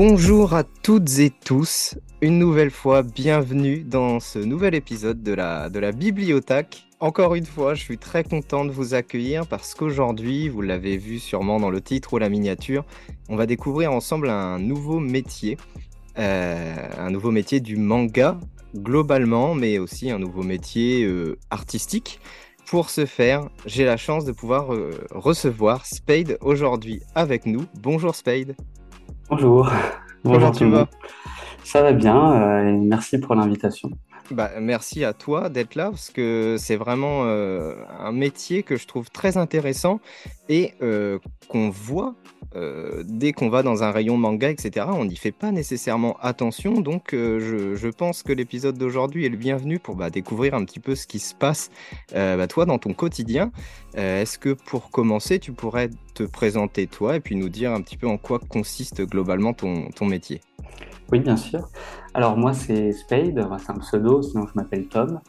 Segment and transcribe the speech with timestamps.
[0.00, 5.70] Bonjour à toutes et tous, une nouvelle fois, bienvenue dans ce nouvel épisode de la,
[5.70, 6.86] de la Bibliothèque.
[7.00, 11.18] Encore une fois, je suis très content de vous accueillir parce qu'aujourd'hui, vous l'avez vu
[11.18, 12.84] sûrement dans le titre ou la miniature,
[13.28, 15.56] on va découvrir ensemble un nouveau métier,
[16.16, 18.38] euh, un nouveau métier du manga
[18.76, 22.20] globalement, mais aussi un nouveau métier euh, artistique.
[22.66, 27.64] Pour ce faire, j'ai la chance de pouvoir euh, recevoir Spade aujourd'hui avec nous.
[27.82, 28.54] Bonjour Spade.
[29.30, 29.70] Bonjour.
[30.22, 30.88] Comment tu vas?
[31.62, 33.90] Ça va bien euh, et merci pour l'invitation.
[34.30, 38.86] Bah, merci à toi d'être là parce que c'est vraiment euh, un métier que je
[38.86, 40.00] trouve très intéressant
[40.48, 42.14] et euh, qu'on voit
[42.54, 44.86] euh, dès qu'on va dans un rayon manga, etc.
[44.90, 46.80] On n'y fait pas nécessairement attention.
[46.80, 50.94] Donc je, pense que l'épisode d'aujourd'hui est le bienvenu pour bah, découvrir un petit peu
[50.94, 51.70] ce qui se passe
[52.12, 53.50] bah, toi dans ton quotidien.
[53.94, 57.96] Est-ce que pour commencer, tu pourrais te présenter toi et puis nous dire un petit
[57.96, 60.40] peu en quoi consiste globalement ton, ton métier?
[61.10, 61.68] Oui, bien sûr.
[62.18, 65.20] Alors moi, c'est Spade, c'est un pseudo, sinon je m'appelle Tom.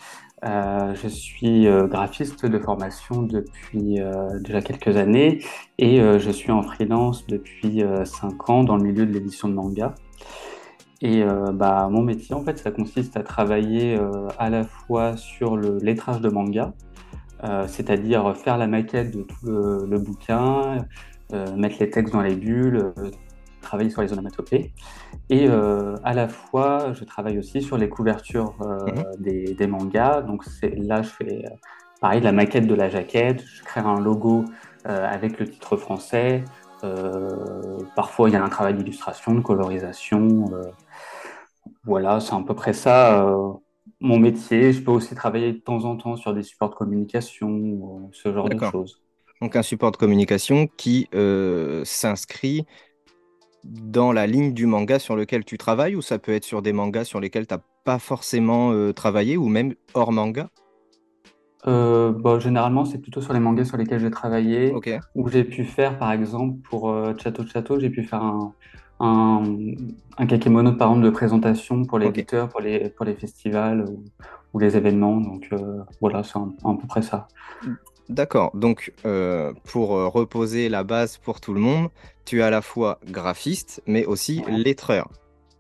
[0.44, 5.38] Euh, je suis euh, graphiste de formation depuis euh, déjà quelques années
[5.78, 9.94] et je suis en freelance depuis 5 ans dans le milieu de l'édition de manga.
[11.04, 11.24] Et
[11.54, 14.00] bah, mon métier, en fait, ça consiste à travailler
[14.40, 16.74] à la fois sur le lettrage de manga,
[17.68, 20.88] c'est-à-dire faire la maquette de tout le, le bouquin,
[21.56, 22.94] mettre les textes dans les bulles,
[23.70, 24.74] travailler sur les onomatopées.
[25.30, 29.56] Et euh, à la fois, je travaille aussi sur les couvertures euh, mhm.
[29.56, 30.22] des, mangas.
[30.22, 31.50] Donc là, je fais euh,
[32.02, 34.46] pareil, la maquette de la jaquette, je crée un logo
[34.86, 36.44] avec le titre français.
[37.96, 40.46] parfois, il y a un travail d'illustration, de colorisation.
[41.84, 43.24] voilà, c'est à peu près ça
[44.00, 44.72] mon métier.
[44.72, 48.50] Je peux aussi travailler de temps en temps sur des supports de communication, ce genre
[48.50, 49.02] de choses.
[49.42, 51.08] Donc un support de communication qui
[51.84, 52.66] s'inscrit
[53.64, 56.74] dans la ligne du manga sur lequel tu travailles ou ça peut être sur des
[56.74, 60.50] mangas sur lesquels tu n'as pas forcément euh, travaillé ou même hors manga?
[61.68, 64.74] Euh, bah, Généralement, c'est plutôt sur les mangas sur lesquels j'ai travaillé.
[65.16, 68.54] Où j'ai pu faire, par exemple, pour euh, Chateau Chateau, j'ai pu faire un,
[69.00, 69.44] un,
[70.18, 72.26] un kakemono par exemple de présentation pour les okay.
[72.50, 73.86] pour les, pour les festivals
[74.54, 75.18] ou, les événements.
[75.18, 77.28] Donc euh, voilà, c'est à peu près ça.
[78.10, 78.52] D'accord.
[78.56, 81.90] Donc, euh, pour euh, reposer la base pour tout le monde,
[82.26, 85.10] tu es à la fois graphiste, mais aussi lettreur.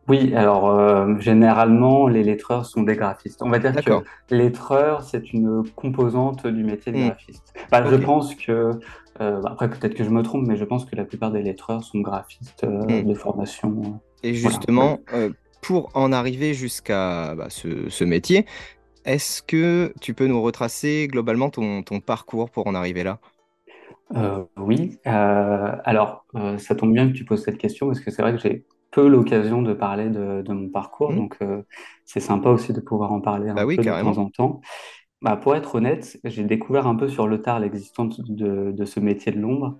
[0.08, 3.44] Oui, alors euh, généralement, les lettreurs sont des graphistes.
[3.44, 3.94] On va dire que
[4.34, 7.06] lettreur, c'est une composante du métier de hmm.
[7.06, 7.54] graphiste.
[7.72, 8.72] Je pense que,
[9.20, 12.00] après peut-être que je me trompe, mais je pense que la plupart des lettreurs sont
[12.00, 13.04] graphistes hmm.
[13.04, 14.00] de formation.
[14.24, 15.00] Et justement,
[15.62, 18.48] pour en arriver jusqu'à bah, ce, ce, métier,
[19.06, 23.20] est-ce que tu peux nous retracer globalement ton, parcours pour en arriver là?
[24.16, 24.98] Euh, Oui.
[25.08, 28.34] Euh, alors, euh, ça tombe bien que tu poses cette question parce que c'est vrai
[28.34, 31.12] que j'ai peu l'occasion de parler de, mon parcours.
[31.12, 31.16] Mmh.
[31.16, 31.38] Donc,
[32.06, 34.62] c'est sympa aussi de pouvoir en parler un bah peu de temps en temps.
[35.22, 39.00] Bah, pour être honnête, j'ai découvert un peu sur le tard l'existence de, de, ce
[39.00, 39.78] métier de l'ombre.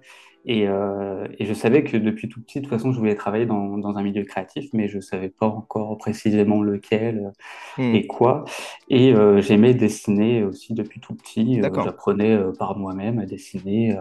[0.48, 3.96] Euh, et, je savais que depuis tout petit, de toute façon, je voulais travailler dans,
[3.96, 7.32] un milieu créatif, mais je ne savais pas encore précisément lequel
[7.78, 7.96] hmm.
[7.96, 8.46] et quoi.
[8.90, 11.62] Et euh, j'aimais dessiner aussi depuis tout petit.
[11.62, 13.98] Euh, j'apprenais par moi-même à dessiner.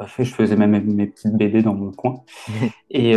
[0.00, 2.22] je faisais même mes petites BD dans mon coin.
[2.90, 3.12] et,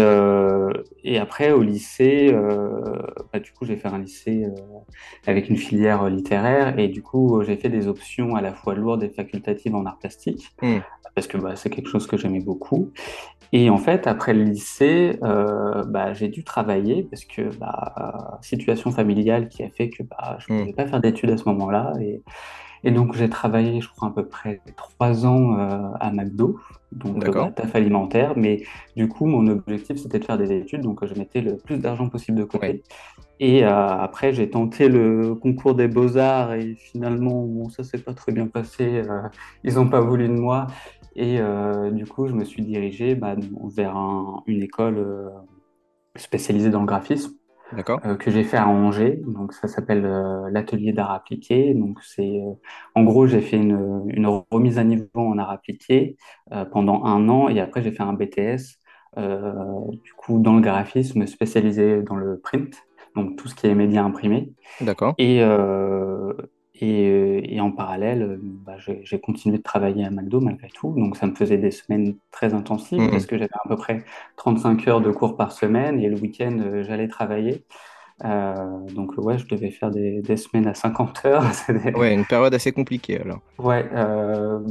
[1.04, 2.36] et, après, au lycée,
[3.32, 4.46] bah, du coup, j'ai fait un lycée
[5.26, 6.78] avec une filière littéraire.
[6.78, 9.98] Et du coup, j'ai fait des options à la fois lourdes et facultatives en art
[10.00, 10.52] plastique.
[10.62, 10.80] Hmm
[11.16, 12.92] parce que bah, c'est quelque chose que j'aimais beaucoup.
[13.54, 18.92] Et en fait, après le lycée, euh, bah, j'ai dû travailler parce que bah, situation
[18.92, 20.62] familiale qui a fait que bah, je ne hmm.
[20.62, 21.94] pouvais pas faire d'études à ce moment-là.
[22.00, 22.22] Et,
[22.84, 26.60] et donc j'ai travaillé, je crois, à peu près trois ans euh, à McDo,
[26.92, 28.34] donc euh, taf alimentaire.
[28.38, 28.64] Mais
[28.96, 32.10] du coup, mon objectif, c'était de faire des études, donc je mettais le plus d'argent
[32.10, 32.84] possible de côté.
[33.40, 38.14] Et euh, après, j'ai tenté le concours des beaux-arts et finalement, bon, ça s'est pas
[38.14, 39.04] très bien passé.
[39.64, 40.68] ils n'ont pas voulu de moi.
[41.16, 43.36] Et euh, du coup, je me suis dirigé bah,
[43.76, 43.96] vers
[44.48, 45.30] une école euh,
[46.16, 47.34] spécialisée dans le graphisme.
[48.06, 49.22] Euh, que j'ai fait à Angers.
[49.26, 50.02] Donc, ça s'appelle
[50.52, 51.74] l'atelier d'art appliqué.
[51.74, 52.42] Donc, c'est
[52.96, 56.18] en gros, j'ai fait une, une, remise à niveau en art appliqué
[56.74, 58.78] pendant un an et après, j'ai fait un BTS
[59.16, 62.76] du coup dans le graphisme spécialisé dans le print.
[63.16, 64.52] Donc, tout ce qui est médias imprimés.
[64.82, 65.16] D'accord.
[65.18, 65.38] Et,
[66.82, 68.38] et, en parallèle,
[69.04, 70.94] j'ai continué de travailler à McDo malgré tout.
[70.98, 74.04] Donc ça me faisait des semaines très intensives mmh parce que j'avais à peu près
[74.38, 77.64] 35 heures de cours par semaine et le week-end, euh, j'allais travailler.
[78.24, 81.44] donc ouais, je devais faire des, des semaines à 50 heures.
[81.96, 83.40] Ouais, une période assez compliquée alors.
[83.58, 83.90] Ouais,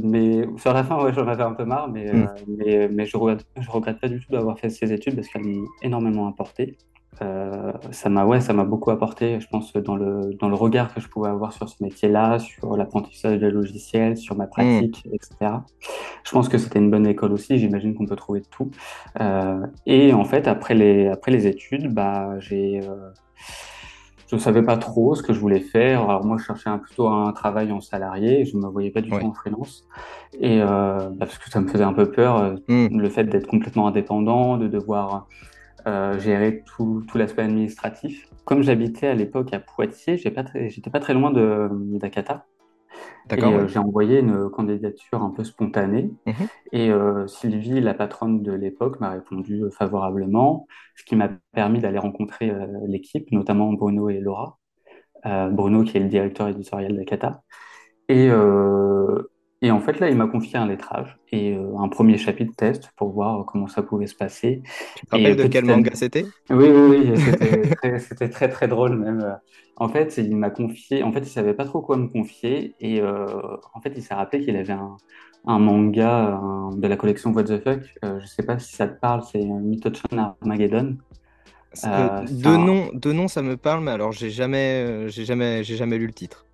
[0.03, 2.29] mais sur la fin, ouais, j'en avais un peu marre, mais, hmm.
[2.47, 5.45] mais, mais, je regrette, je regrette pas du tout d'avoir fait ces études parce qu'elles
[5.45, 6.77] m'ont énormément apporté.
[7.21, 10.93] Euh, ça m'a ouais, ça m'a beaucoup apporté, je pense, dans le, dans le regard
[10.93, 15.13] que je pouvais avoir sur ce métier-là, sur l'apprentissage des logiciels, sur ma pratique, mm.
[15.13, 15.51] etc.
[16.23, 18.71] Je pense que c'était une bonne école aussi, j'imagine qu'on peut trouver tout.
[19.19, 23.09] Euh, et en fait, après les, après les études, bah, j'ai, euh,
[24.27, 26.09] je ne savais pas trop ce que je voulais faire.
[26.09, 29.01] Alors moi, je cherchais un, plutôt un travail en salarié, je ne me voyais pas
[29.01, 29.85] du tout en freelance.
[30.39, 32.97] Et bah, parce que ça me faisait un peu peur, mm.
[32.97, 35.27] le fait d'être complètement indépendant, de devoir
[35.87, 38.27] euh, gérer tout, tout l'aspect administratif.
[38.45, 42.45] Comme j'habitais à l'époque à Poitiers, j'étais pas, très, pas très loin de d'Akata.
[43.27, 43.53] D'accord.
[43.53, 46.11] Euh, j'ai envoyé une candidature un peu spontanée.
[46.25, 46.47] Mhm.
[46.71, 51.99] Et euh, Sylvie, la patronne de l'époque, m'a répondu favorablement, ce qui m'a permis d'aller
[51.99, 52.51] rencontrer
[52.87, 54.57] l'équipe, notamment Bruno et Laura.
[55.23, 57.43] Bruno, qui est le directeur éditorial d'Akata.
[58.09, 58.29] Et,
[59.63, 62.91] et en fait, là, il m'a confié un lettrage et euh, un premier chapitre test
[62.95, 64.63] pour voir comment ça pouvait se passer.
[64.95, 66.25] Tu te rappelles de quel manga c'était?
[66.49, 67.13] Oui, oui, oui.
[67.99, 69.37] C'était très, très, drôle même.
[69.75, 71.03] En fait, il m'a confié.
[71.03, 73.27] En fait, il savait pas trop quoi me confier et euh,
[73.75, 74.97] en fait, il s'est rappelé qu'il avait un,
[75.45, 76.41] un manga
[76.75, 77.81] de la collection What the Fuck.
[78.03, 79.21] Euh, je sais pas si ça te parle.
[79.31, 80.97] C'est Mitochan Armageddon.
[81.75, 85.99] de nom, de nom, ça me parle, mais alors j'ai jamais, j'ai jamais, j'ai jamais
[85.99, 86.47] lu le titre.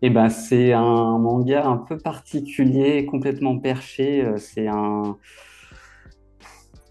[0.00, 4.24] Eh ben, c'est un manga un peu particulier, complètement perché.
[4.24, 5.16] Euh, c'est un,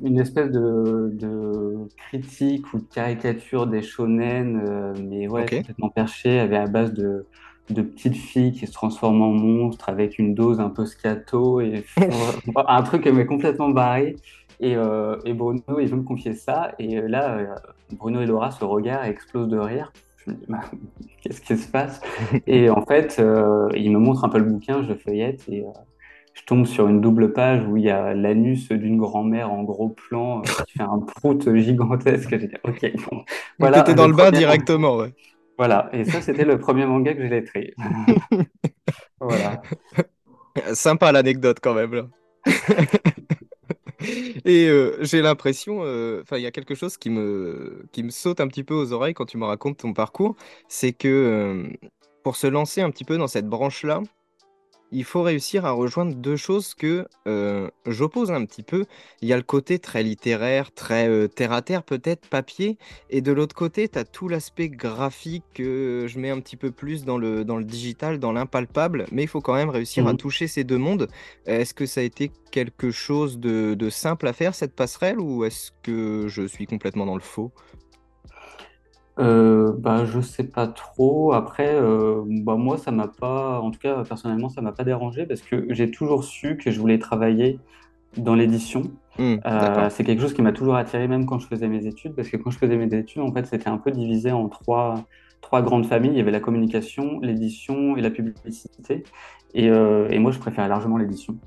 [0.01, 6.59] une espèce de, critique ou de caricature des shonen, euh, mais ouais, complètement perché, avec
[6.59, 7.25] à base de,
[7.69, 11.85] de petites filles qui se transforment en monstres avec une dose un peu scato et
[12.55, 14.17] un truc qui m'est complètement barré.
[14.59, 16.73] Et, euh, et, Bruno, il veut me confier ça.
[16.77, 17.55] Et là,
[17.93, 19.93] Bruno et Laura se regardent et explosent de rire.
[20.47, 20.61] Bah,
[21.21, 22.01] qu'est-ce qui se passe?
[22.45, 25.69] Et en fait, euh, il me montre un peu le bouquin, je feuillette et euh,
[26.33, 29.89] je tombe sur une double page où il y a l'anus d'une grand-mère en gros
[29.89, 32.29] plan euh, qui fait un prout gigantesque.
[32.29, 33.23] J'ai dit, ok, bon.
[33.59, 33.81] Voilà.
[33.81, 35.13] T'étais dans le bain directement, ouais.
[35.57, 37.73] Voilà, et ça, c'était le premier manga que j'ai lettré.
[39.19, 39.61] voilà.
[40.73, 41.93] Sympa l'anecdote quand même.
[41.95, 42.03] Là.
[44.45, 48.09] Et euh, j'ai l'impression, euh, enfin, il y a quelque chose qui me, qui me
[48.09, 50.35] saute un petit peu aux oreilles quand tu me racontes ton parcours,
[50.67, 51.67] c'est que euh,
[52.23, 54.01] pour se lancer un petit peu dans cette branche-là,
[54.91, 58.85] il faut réussir à rejoindre deux choses que euh, j'oppose un petit peu.
[59.21, 62.77] Il y a le côté très littéraire, très euh, terre-à-terre, peut-être papier,
[63.09, 66.71] et de l'autre côté, tu as tout l'aspect graphique que je mets un petit peu
[66.71, 70.13] plus dans le, dans le digital, dans l'impalpable, mais il faut quand même réussir à
[70.13, 71.07] mmh toucher ces deux mondes.
[71.45, 75.43] Est-ce que ça a été quelque chose de, de simple à faire, cette passerelle, ou
[75.43, 77.51] est-ce que je suis complètement dans le faux?
[79.19, 81.33] Euh, bah, je sais pas trop.
[81.33, 85.25] Après, euh, bah, moi, ça m'a pas, en tout cas, personnellement, ça m'a pas dérangé
[85.25, 87.59] parce que j'ai toujours su que je voulais travailler
[88.17, 88.83] dans l'édition.
[89.19, 92.13] Mmh, euh, c'est quelque chose qui m'a toujours attiré, même quand je faisais mes études,
[92.15, 95.05] parce que quand je faisais mes études, en fait, c'était un peu divisé en trois,
[95.41, 96.11] trois grandes familles.
[96.11, 99.03] Il y avait la communication, l'édition et la publicité.
[99.53, 101.37] Et, euh, et moi, je préférais largement l'édition.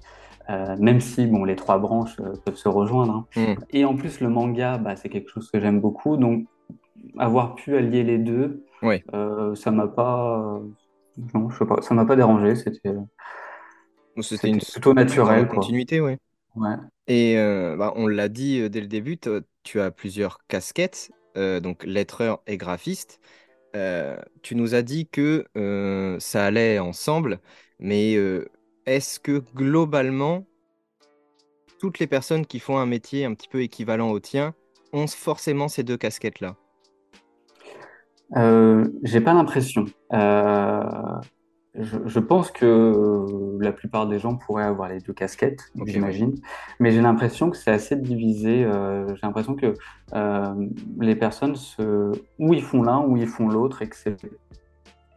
[0.49, 3.27] Euh, même si bon, les trois branches euh, peuvent se rejoindre.
[3.37, 3.41] Hein.
[3.41, 3.65] Mmh.
[3.71, 6.17] Et en plus, le manga, bah, c'est quelque chose que j'aime beaucoup.
[6.17, 6.47] Donc,
[7.19, 10.61] avoir pu allier les deux, euh, ça m'a pas,
[11.35, 12.55] non, je sais pas, ça m'a pas dérangé.
[12.55, 12.95] C'était,
[14.21, 16.19] c'était une plutôt naturel, continuité, ouais.
[16.57, 16.75] Ouais.
[17.07, 19.19] Et euh, bah, on l'a dit euh, dès le début,
[19.63, 23.21] tu as plusieurs casquettes, donc lettreur et graphiste.
[24.43, 25.47] tu nous as dit que
[26.19, 27.41] ça allait ensemble,
[27.79, 28.17] mais
[28.87, 30.47] est-ce que globalement,
[31.79, 34.55] toutes les personnes qui font un métier un petit peu équivalent au tien
[34.93, 36.57] ont forcément ces deux casquettes-là?
[38.37, 39.85] Euh, J'ai pas l'impression.
[40.13, 40.83] Euh,
[41.75, 43.27] je, je, pense que
[43.61, 46.35] la plupart des gens pourraient avoir les deux casquettes, j'imagine.
[46.81, 48.65] Mais j'ai l'impression que c'est assez divisé.
[48.65, 49.75] Euh, j'ai l'impression que
[50.15, 50.55] euh,
[51.01, 52.11] les personnes, se...
[52.39, 54.17] ou ils font l'un, ou ils font l'autre, et que c'est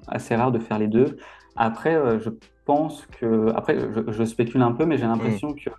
[0.08, 1.18] assez rare de faire les deux.
[1.56, 2.30] Après, euh, je
[2.66, 5.56] pense que, après, je, je spécule un peu, mais j'ai l'impression mmh.
[5.56, 5.70] que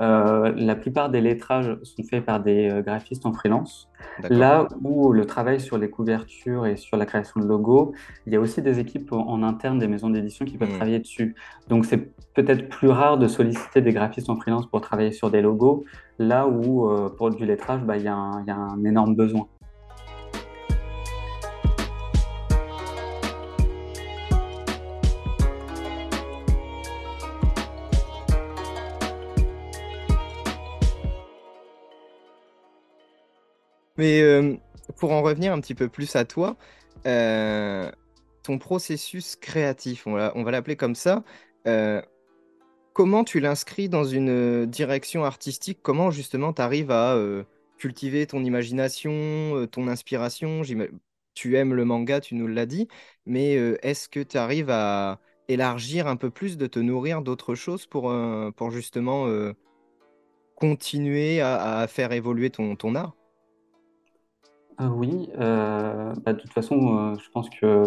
[0.00, 3.90] euh, la plupart des lettrages sont faits par des euh, graphistes en freelance.
[4.30, 7.92] Là où le travail sur les couvertures et sur la création de logos,
[8.26, 10.76] il y a aussi des équipes en, interne des maisons d'édition qui peuvent hmm.
[10.76, 11.34] travailler dessus.
[11.68, 15.40] Donc c'est peut-être plus rare de solliciter des graphistes en freelance pour travailler sur des
[15.40, 15.84] logos,
[16.18, 19.48] là où euh, pour du lettrage, bah, il y, a un énorme besoin.
[33.98, 34.54] Mais euh,
[34.96, 36.56] pour en revenir un petit peu plus à toi,
[37.04, 41.24] ton processus créatif, on va, l'appeler comme ça,
[42.92, 45.80] comment tu l'inscris dans une direction artistique?
[45.82, 47.18] Comment justement tu arrives à
[47.76, 50.62] cultiver ton imagination, ton inspiration?
[51.34, 52.88] Tu aimes le manga, tu nous l'as dit,
[53.26, 57.86] mais est-ce que tu arrives à élargir un peu plus, de te nourrir d'autres choses
[57.86, 58.14] pour,
[58.56, 59.26] pour justement
[60.56, 63.18] continuer à, faire évoluer ton art?
[64.80, 67.84] Euh, oui, euh, bah, de toute façon, euh, je pense que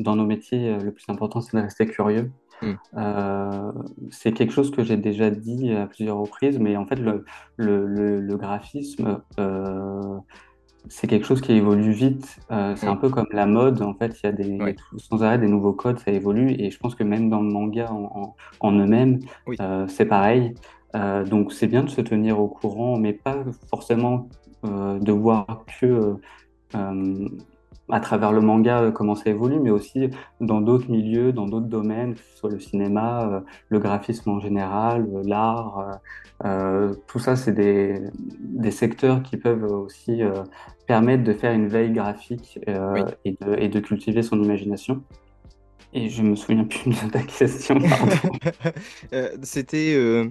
[0.00, 2.30] dans nos métiers, le plus important, c'est de rester curieux.
[2.60, 2.74] Hmm.
[4.10, 7.24] c'est quelque chose que j'ai déjà dit à plusieurs reprises, mais en fait, le,
[7.56, 9.20] le, graphisme,
[10.88, 12.40] c'est quelque chose qui évolue vite.
[12.48, 12.88] c'est hmm.
[12.88, 15.72] un peu comme la mode, en fait, il y a des, sans arrêt des nouveaux
[15.72, 19.20] codes, ça évolue, et je pense que même dans le manga en, en, eux-mêmes,
[19.86, 20.54] c'est pareil.
[21.30, 26.18] donc c'est bien de se tenir au courant, mais pas forcément euh, de voir que
[26.74, 27.28] euh,
[27.90, 30.10] à travers le manga euh, comment ça évolue, mais aussi
[30.42, 35.08] dans d'autres milieux, dans d'autres domaines, que ce soit le cinéma, le graphisme en général,
[35.24, 35.98] l'art.
[37.06, 38.02] tout ça, c'est des,
[38.40, 40.20] des, secteurs qui peuvent aussi
[40.86, 42.58] permettre de faire une veille graphique
[43.24, 45.02] et, de, et, de, cultiver son imagination.
[45.94, 47.78] Et je me souviens plus de ta question.
[49.42, 50.30] C'était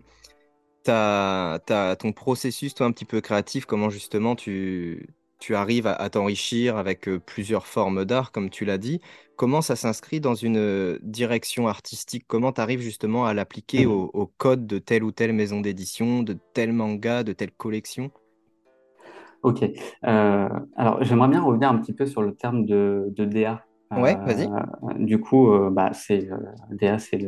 [0.87, 5.07] ton processus, toi, un petit peu créatif, comment justement tu,
[5.39, 9.01] tu arrives à, t'enrichir avec euh, plusieurs formes d'art, comme tu l'as dit.
[9.35, 12.25] Comment ça s'inscrit dans une euh, direction artistique?
[12.27, 13.91] Comment tu arrives justement à l'appliquer mmh.
[13.91, 18.09] au, code de telle ou telle maison d'édition, de tel manga, de telle collection?
[19.43, 19.63] Ok.
[20.05, 23.63] Euh, alors, j'aimerais bien revenir un petit peu sur le terme de, de DA.
[23.91, 24.47] Ouais, vas-y.
[24.47, 26.37] Euh, du coup, euh, bah, c'est euh,
[26.71, 27.19] DA, c'est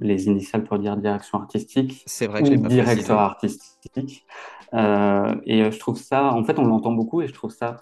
[0.00, 2.02] les initiales pour dire direction artistique.
[2.06, 4.24] C'est vrai que j'ai pas directeur artistique.
[4.72, 7.76] et je trouve ça, en fait, on l'entend beaucoup et je trouve ça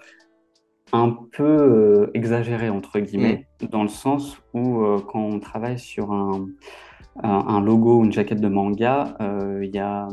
[0.93, 3.67] un peu exagéré entre guillemets, mm.
[3.67, 6.47] dans le sens où quand on travaille sur un,
[7.23, 9.17] un, logo ou une jaquette de manga,
[9.63, 10.09] il y a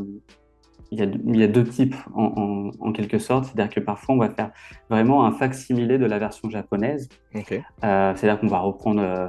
[0.92, 1.00] il
[1.38, 3.46] y, a, deux types en, quelque sorte.
[3.46, 4.52] C'est-à-dire que parfois, on va faire
[4.90, 7.08] vraiment un fac-similé de la version japonaise.
[7.34, 7.42] Euh,
[7.82, 9.28] c'est-à-dire qu'on va reprendre euh,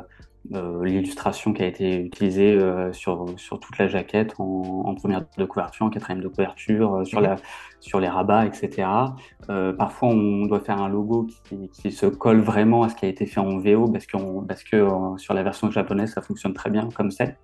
[0.55, 2.59] euh, l'illustration qui a été utilisée
[2.91, 7.37] sur, sur toute la jaquette en, première de couverture, en quatrième de couverture, sur, la,
[7.79, 8.89] sur les rabats, etc.
[9.79, 13.09] parfois, on doit faire un logo qui, qui, se colle vraiment à ce qui a
[13.09, 14.07] été fait en VO parce,
[14.49, 14.85] parce que
[15.17, 17.37] sur la version japonaise, ça fonctionne très bien comme c'est.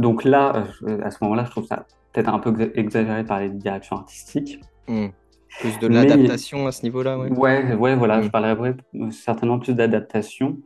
[0.00, 0.64] Donc là,
[1.04, 4.60] à ce moment-là, je trouve ça peut-être un peu exagéré par les directions artistiques.
[4.88, 5.08] Hmm.
[5.60, 7.30] Plus de l'adaptation à ce niveau-là, ouais.
[7.30, 8.30] Ouais, ouais voilà, je hmm.
[8.30, 8.74] parlerai
[9.10, 10.58] certainement plus d'adaptation.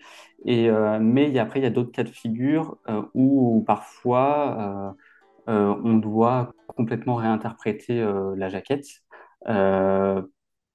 [0.45, 4.95] Et euh, mais après, il y a d'autres cas de figure euh, où parfois
[5.49, 9.03] euh, on doit complètement réinterpréter la jaquette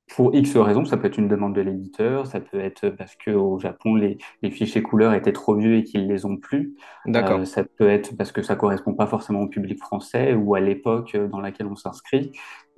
[0.10, 3.58] pour X raisons, ça peut être une demande de l'éditeur, ça peut être parce qu'au
[3.60, 4.18] Japon, les,
[4.52, 6.76] fichiers couleurs étaient trop vieux et qu'ils les ont plus.
[7.06, 7.40] D'accord.
[7.40, 10.60] Euh, ça peut être parce que ça correspond pas forcément au public français ou à
[10.60, 12.32] l'époque dans laquelle on s'inscrit.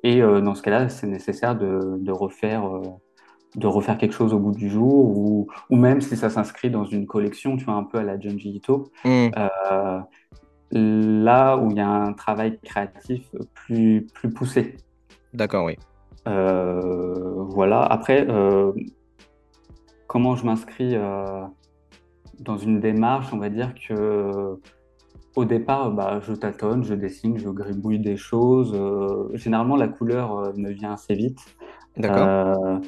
[0.04, 2.84] Et euh, dans ce cas-là, c'est nécessaire de, refaire, euh,
[3.56, 6.86] de refaire quelque chose au bout du jour ou, ou même si ça s'inscrit dans
[6.86, 8.92] une collection, tu vois, un peu à la Junji Ito.
[9.04, 9.30] Hmm.
[10.72, 14.78] là où il y a un travail créatif plus, plus poussé.
[15.34, 15.76] D'accord, oui.
[16.28, 17.82] Euh, voilà.
[17.82, 18.72] Après, euh,
[20.08, 21.42] comment je m'inscris euh,
[22.40, 24.60] dans une démarche On va dire que
[25.36, 28.74] au départ, bah, je tâtonne, je dessine, je gribouille des choses.
[29.34, 31.40] généralement, la couleur me vient assez vite.
[31.98, 32.82] D'accord.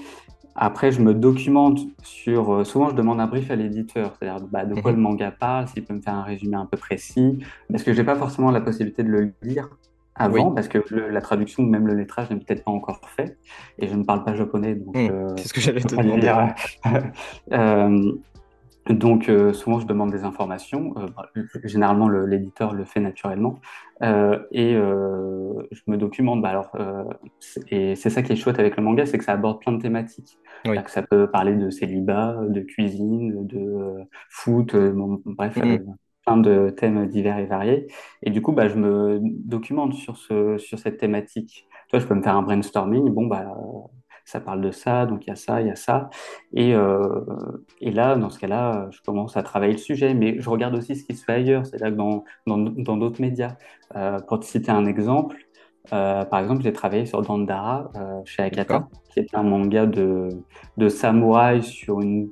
[0.59, 2.65] Après, je me documente sur.
[2.65, 4.97] souvent, je demande un brief à l'éditeur, c'est-à-dire bah, de quoi mhm.
[4.97, 7.37] le manga parle, s'il peut me faire un résumé un peu précis,
[7.69, 9.69] parce que j'ai pas forcément la possibilité de le lire
[10.17, 13.37] avant, parce que la traduction ou même le lettrage n'est peut-être pas encore fait,
[13.79, 14.75] et je ne parle pas japonais.
[14.75, 16.33] Donc, hmm, euh, Qu'est-ce que j'allais te demander
[17.53, 18.11] euh,
[18.89, 20.93] Donc, euh, souvent, je demande des informations.
[21.15, 21.29] Bah,
[21.63, 23.59] généralement, l'éditeur le, fait naturellement.
[24.01, 26.41] et je me documente.
[26.41, 26.71] Bah, alors,
[27.69, 29.81] et c'est ça qui est chouette avec le manga, c'est que ça aborde plein de
[29.81, 30.37] thématiques.
[30.63, 34.75] Que ça peut parler de célibat, de cuisine, de foot,
[35.25, 35.57] bref,
[36.35, 37.87] de thèmes divers et variés.
[38.23, 41.67] Et du coup, bah, je me documente sur, ce, sur cette thématique.
[41.89, 43.09] Toi, je peux me faire un brainstorming.
[43.11, 43.45] Bon, bah,
[44.27, 46.09] ça parle de ça, donc il y a ça, il y a ça.
[46.53, 47.23] Et, euh,
[47.79, 50.13] et là, dans ce cas-là, je commence à travailler le sujet.
[50.13, 53.55] Mais je regarde aussi ce qui se fait ailleurs, c'est-à-dire dans dans d'autres médias.
[53.95, 55.37] Euh, pour te citer un exemple,
[55.93, 57.89] euh, par exemple, j'ai travaillé sur Dandara
[58.25, 60.27] chez Akata, qui est un manga de,
[60.75, 62.29] de samouraï sur une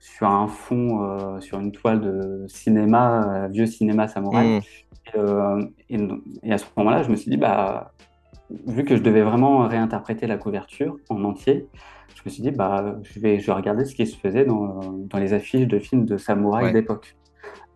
[0.00, 4.58] sur un fond, euh, sur une toile de cinéma, euh, vieux cinéma samouraï.
[4.58, 4.60] Mm.
[5.16, 5.98] Euh, et,
[6.42, 7.92] et, à ce moment-là, je me suis dit, bah,
[8.66, 11.66] vu que je devais vraiment réinterpréter la couverture en entier,
[12.14, 14.80] je me suis dit, bah, je vais, je vais regarder ce qui se faisait dans,
[14.80, 17.16] dans les affiches de films de samouraï d'époque.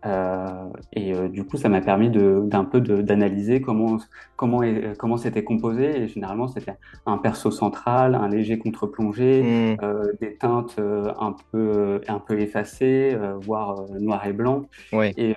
[0.07, 3.99] Euh, et euh, du coup, ça m'a permis d'un peu d'analyser comment
[4.37, 4.61] comment
[4.99, 6.03] comment c'était composé.
[6.03, 6.75] Et généralement, c'était
[7.07, 9.77] un perso central, un léger contre-plongé, hmm.
[9.83, 14.63] euh, des teintes un peu un peu effacées, voire noir et blanc.
[14.93, 15.35] Et,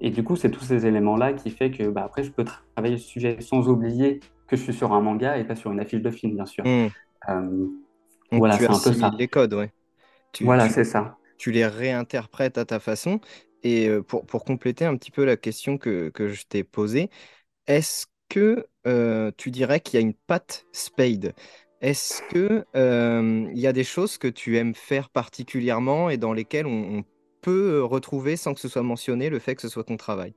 [0.00, 2.44] et du coup, c'est tous ces éléments-là qui fait que bah, après, je peux
[2.74, 5.80] travailler le sujet sans oublier que je suis sur un manga et pas sur une
[5.80, 6.64] affiche de film, bien sûr.
[6.64, 6.88] Hmm.
[8.32, 9.10] voilà, c'est un peu ça.
[9.16, 9.70] les codes, ouais.
[10.40, 11.16] voilà, c'est ça.
[11.38, 13.20] Tu les réinterprètes à ta façon.
[13.62, 17.10] Et pour, pour, compléter un petit peu la question que, que je t'ai posée,
[17.66, 18.66] est-ce que
[19.36, 21.34] tu dirais qu'il y a une patte Spade?
[21.80, 22.64] Est-ce que
[23.52, 27.04] il y a des choses que tu aimes faire particulièrement et dans lesquelles on,
[27.42, 30.32] peut retrouver, sans que ce soit mentionné, le fait que ce soit ton travail?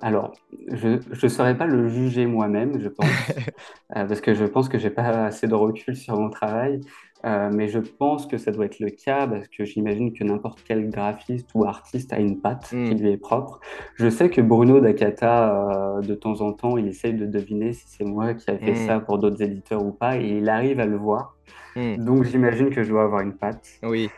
[0.00, 0.32] Alors,
[0.68, 3.08] je ne saurais pas le juger moi-même, je pense,
[3.92, 6.80] parce que je pense que j'ai pas assez de recul sur mon travail.
[7.24, 10.62] Euh, mais je pense que ça doit être le cas parce que j'imagine que n'importe
[10.64, 12.98] quel graphiste ou artiste a une patte qui hmm.
[12.98, 13.60] lui est propre.
[13.96, 17.84] Je sais que Bruno Dakata, euh, de temps en temps, il essaye de deviner si
[17.88, 18.86] c'est moi qui ai fait hmm.
[18.86, 21.36] ça pour d'autres éditeurs ou pas, et il arrive à le voir.
[21.74, 21.96] Hmm.
[21.96, 23.66] Donc j'imagine que je dois avoir une patte.
[23.82, 24.10] Oui.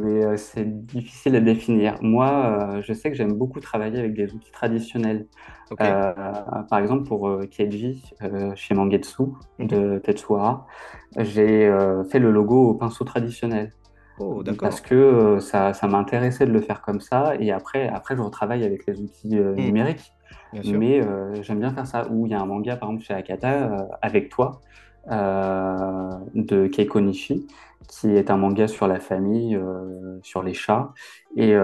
[0.00, 1.96] Mais euh, c'est difficile à définir.
[2.02, 5.26] Moi, je sais que j'aime beaucoup travailler avec des outils traditionnels.
[5.80, 6.12] Euh,
[6.68, 9.22] par exemple, pour euh, Keiji, euh, chez Mangetsu
[9.58, 10.66] de Tetsuhara,
[11.18, 11.72] j'ai
[12.10, 13.70] fait le logo au pinceau traditionnel.
[14.18, 17.34] Oh, parce que ça, ça m'intéressait de le faire comme ça.
[17.38, 19.54] Et après, après je retravaille avec les outils hmm.
[19.54, 20.12] numériques.
[20.52, 21.00] Mais
[21.42, 22.06] j'aime bien faire ça.
[22.10, 24.60] Où il y a un manga, par exemple, chez Akata, avec toi,
[25.06, 27.46] de Keiko Nishi,
[27.88, 29.58] qui est un manga sur la famille,
[30.22, 30.92] sur les chats.
[31.36, 31.56] Et,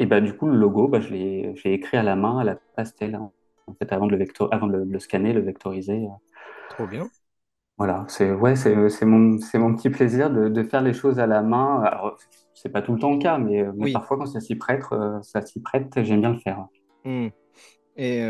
[0.00, 2.56] et bah, du coup, le logo, bah, je l'ai écrit à la main, à la
[2.74, 3.30] pastel, hein.
[3.66, 6.06] en fait, avant de le, vector, avant de le, scanner, le vectoriser.
[6.06, 6.30] Euh.
[6.70, 7.06] Trop bien.
[7.76, 8.74] Voilà, c'est ouais, c'est
[9.04, 11.82] mon, mon petit plaisir de, de, faire les choses à la main.
[11.82, 12.16] Alors,
[12.54, 15.20] c'est pas tout le temps le cas, mais, euh, parfois, quand ça s'y prête, euh,
[15.20, 16.66] ça s'y prête, j'aime bien le faire.
[17.04, 17.28] Mmh.
[17.96, 18.22] Et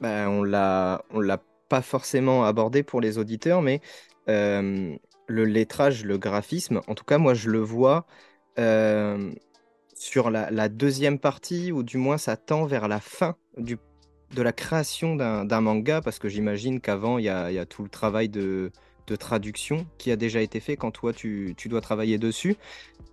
[0.00, 3.80] bah, on l'a on l'a pas forcément abordé pour les auditeurs, mais
[4.26, 4.98] le
[5.28, 8.06] lettrage, le graphisme, en tout cas, moi, je le vois
[9.96, 15.16] sur la, deuxième partie, ou du moins ça tend vers la fin de la création
[15.16, 18.70] d'un manga, parce que j'imagine qu'avant, il y a, tout le travail de,
[19.18, 22.56] traduction qui a déjà été fait quand toi, tu, dois travailler dessus.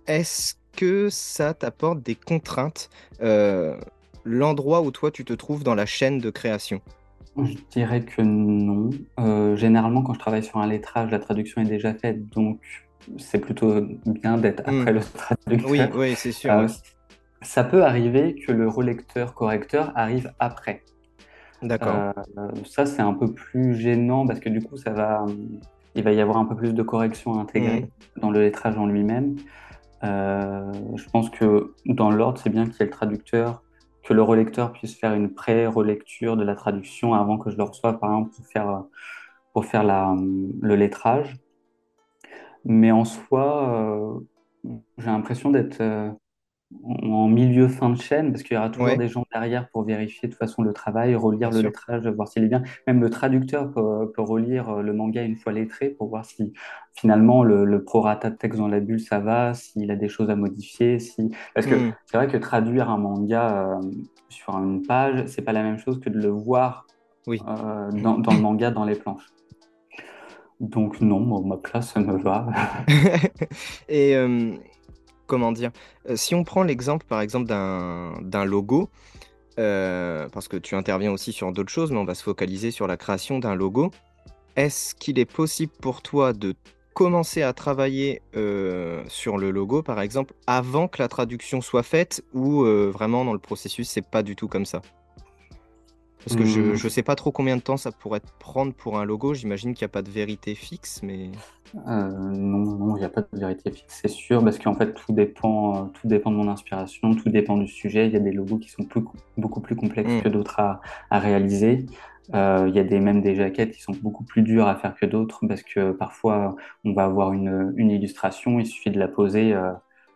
[0.06, 2.90] Est-ce que ça t'apporte des contraintes,
[3.22, 3.76] euh,
[4.24, 6.82] l'endroit où toi, tu te trouves dans la chaîne de création?
[7.42, 8.90] Je dirais que non.
[9.18, 12.60] Euh, généralement, quand je travaille sur un lettrage, la traduction est déjà faite, donc
[13.18, 14.80] c'est plutôt bien d'être hmm.
[14.80, 15.70] après le traducteur.
[15.70, 16.52] Oui, oui c'est sûr.
[16.52, 16.68] Euh,
[17.42, 20.82] ça peut arriver que le relecteur-correcteur arrive après.
[21.62, 22.12] D'accord.
[22.38, 25.26] Euh, ça, c'est un peu plus gênant parce que du coup, ça va,
[25.94, 28.20] il va y avoir un peu plus de corrections à intégrer hmm.
[28.20, 29.36] dans le lettrage en lui-même.
[30.02, 33.63] Je pense que dans l'ordre, c'est bien qu'il y ait le traducteur,
[34.04, 37.98] que le relecteur puisse faire une pré-relecture de la traduction avant que je le reçoive,
[37.98, 38.84] par exemple, pour faire,
[39.52, 40.14] pour faire la,
[40.62, 41.36] le lettrage.
[42.64, 44.20] Mais en soi,
[44.64, 46.10] euh, j'ai l'impression d'être euh,
[46.82, 50.28] en milieu fin de chaîne parce qu'il y aura toujours des gens derrière pour vérifier
[50.28, 52.62] de toute façon le travail, relire le lettrage, voir s'il est bien.
[52.86, 56.52] Même le traducteur peut, relire euh, le manga une fois lettré pour voir si
[56.94, 60.36] finalement le, prorata de texte dans la bulle ça va, s'il a des choses à
[60.36, 60.98] modifier.
[60.98, 61.30] Si...
[61.54, 61.94] Parce que hmm.
[62.06, 63.78] c'est vrai que traduire un manga
[64.28, 66.86] sur une page, c'est pas la même chose que de le voir
[67.26, 69.26] dans, dans, le manga, dans les planches.
[70.60, 72.46] Donc non, ma place, ça me va.
[73.88, 74.54] Et euh,
[75.34, 75.72] comment dire
[76.08, 78.88] euh, Si on prend l'exemple, par exemple, d'un logo,
[79.58, 82.86] euh, parce que tu interviens aussi sur d'autres choses, mais on va se focaliser sur
[82.86, 83.90] la création d'un logo.
[84.54, 86.54] Est-ce qu'il est possible pour toi de
[86.94, 88.22] commencer à travailler
[89.08, 93.40] sur le logo, par exemple, avant que la traduction soit faite, ou vraiment dans le
[93.40, 94.80] processus, c'est pas du tout comme ça?
[96.24, 96.88] Parce que je ne mmh.
[96.88, 99.34] sais pas trop combien de temps ça pourrait prendre pour un logo.
[99.34, 101.30] J'imagine qu'il n'y a pas de vérité fixe, mais...
[101.86, 105.12] Euh, non, il n'y a pas de vérité fixe, c'est sûr, parce qu'en fait, tout
[105.12, 108.06] dépend, tout dépend de mon inspiration, tout dépend du sujet.
[108.06, 108.86] Il y a des logos qui sont
[109.36, 110.22] beaucoup plus complexes mmh.
[110.22, 111.84] que d'autres à, réaliser.
[112.32, 114.94] Euh, il y a des, même des jaquettes qui sont beaucoup plus dures à faire
[114.94, 119.54] que d'autres, parce que parfois, on va avoir une, illustration, il suffit de la poser...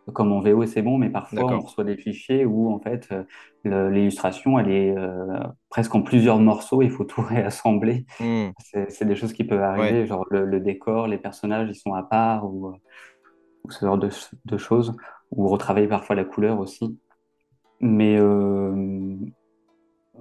[0.09, 3.09] Euh, comme en VO, c'est bon, mais parfois on reçoit des fichiers où en fait
[3.13, 8.07] euh, l'illustration elle est euh, presque en plusieurs morceaux, il faut tout réassembler.
[8.21, 8.49] Hmm.
[8.89, 12.47] C'est des choses qui peuvent arriver, genre le, décor, les personnages ils sont à part
[12.47, 12.73] ou,
[13.65, 14.11] ou ce genre de,
[14.45, 14.95] de, choses,
[15.31, 16.99] ou retravailler parfois la couleur aussi.
[17.81, 18.73] Mais euh,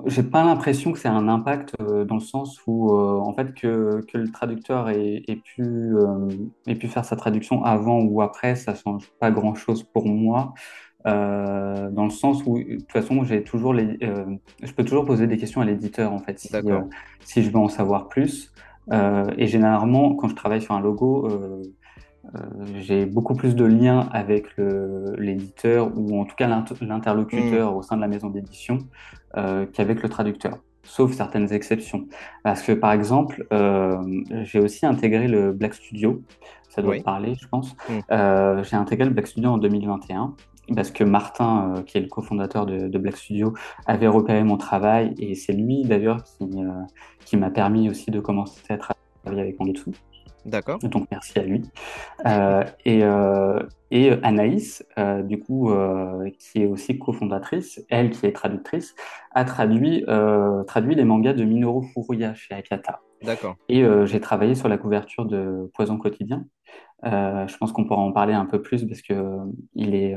[0.05, 3.53] j'ai pas l'impression que c'est un impact euh, dans le sens où, euh, en fait,
[3.53, 6.27] que, que le traducteur ait, ait pu, euh,
[6.67, 10.53] ait pu faire sa traduction avant ou après, ça change pas grand-chose pour moi.
[11.05, 13.97] dans le sens où, de toute façon, j'ai toujours les,
[14.61, 16.49] je peux toujours poser des questions à l'éditeur, en fait, si,
[17.21, 18.51] si je veux en savoir plus.
[18.91, 21.61] et généralement, quand je travaille sur un logo, euh,
[22.75, 24.47] j'ai beaucoup plus de liens avec
[25.17, 26.47] l'éditeur ou en tout cas
[26.81, 27.75] l'interlocuteur mm.
[27.75, 28.79] au sein de la maison d'édition
[29.37, 32.07] euh, qu'avec le traducteur, sauf certaines exceptions.
[32.43, 33.97] Parce que par exemple, euh,
[34.43, 36.21] j'ai aussi intégré le Black Studio,
[36.69, 37.75] ça doit parler, je pense.
[37.89, 38.63] Mm.
[38.63, 40.35] j'ai intégré le Black Studio en 2021
[40.75, 43.53] parce que Martin, qui est le cofondateur de, de, Black Studio,
[43.85, 46.45] avait repéré mon travail et c'est lui d'ailleurs qui,
[47.23, 49.93] qui m'a permis aussi de commencer à travailler avec dessous.
[50.47, 50.79] D'accord.
[50.79, 51.61] Donc merci à lui.
[52.25, 53.59] Euh, et, euh,
[53.91, 55.71] et, Anaïs, euh, du coup,
[56.39, 58.95] qui est aussi cofondatrice, elle qui est traductrice,
[59.33, 60.05] a traduit,
[60.65, 63.01] traduit les mangas de Minoru Furuya chez Akata.
[63.21, 63.55] D'accord.
[63.67, 66.45] Et j'ai travaillé sur la couverture de Poison quotidien.
[67.03, 69.37] je pense qu'on pourra en parler un peu plus parce que
[69.75, 70.15] il est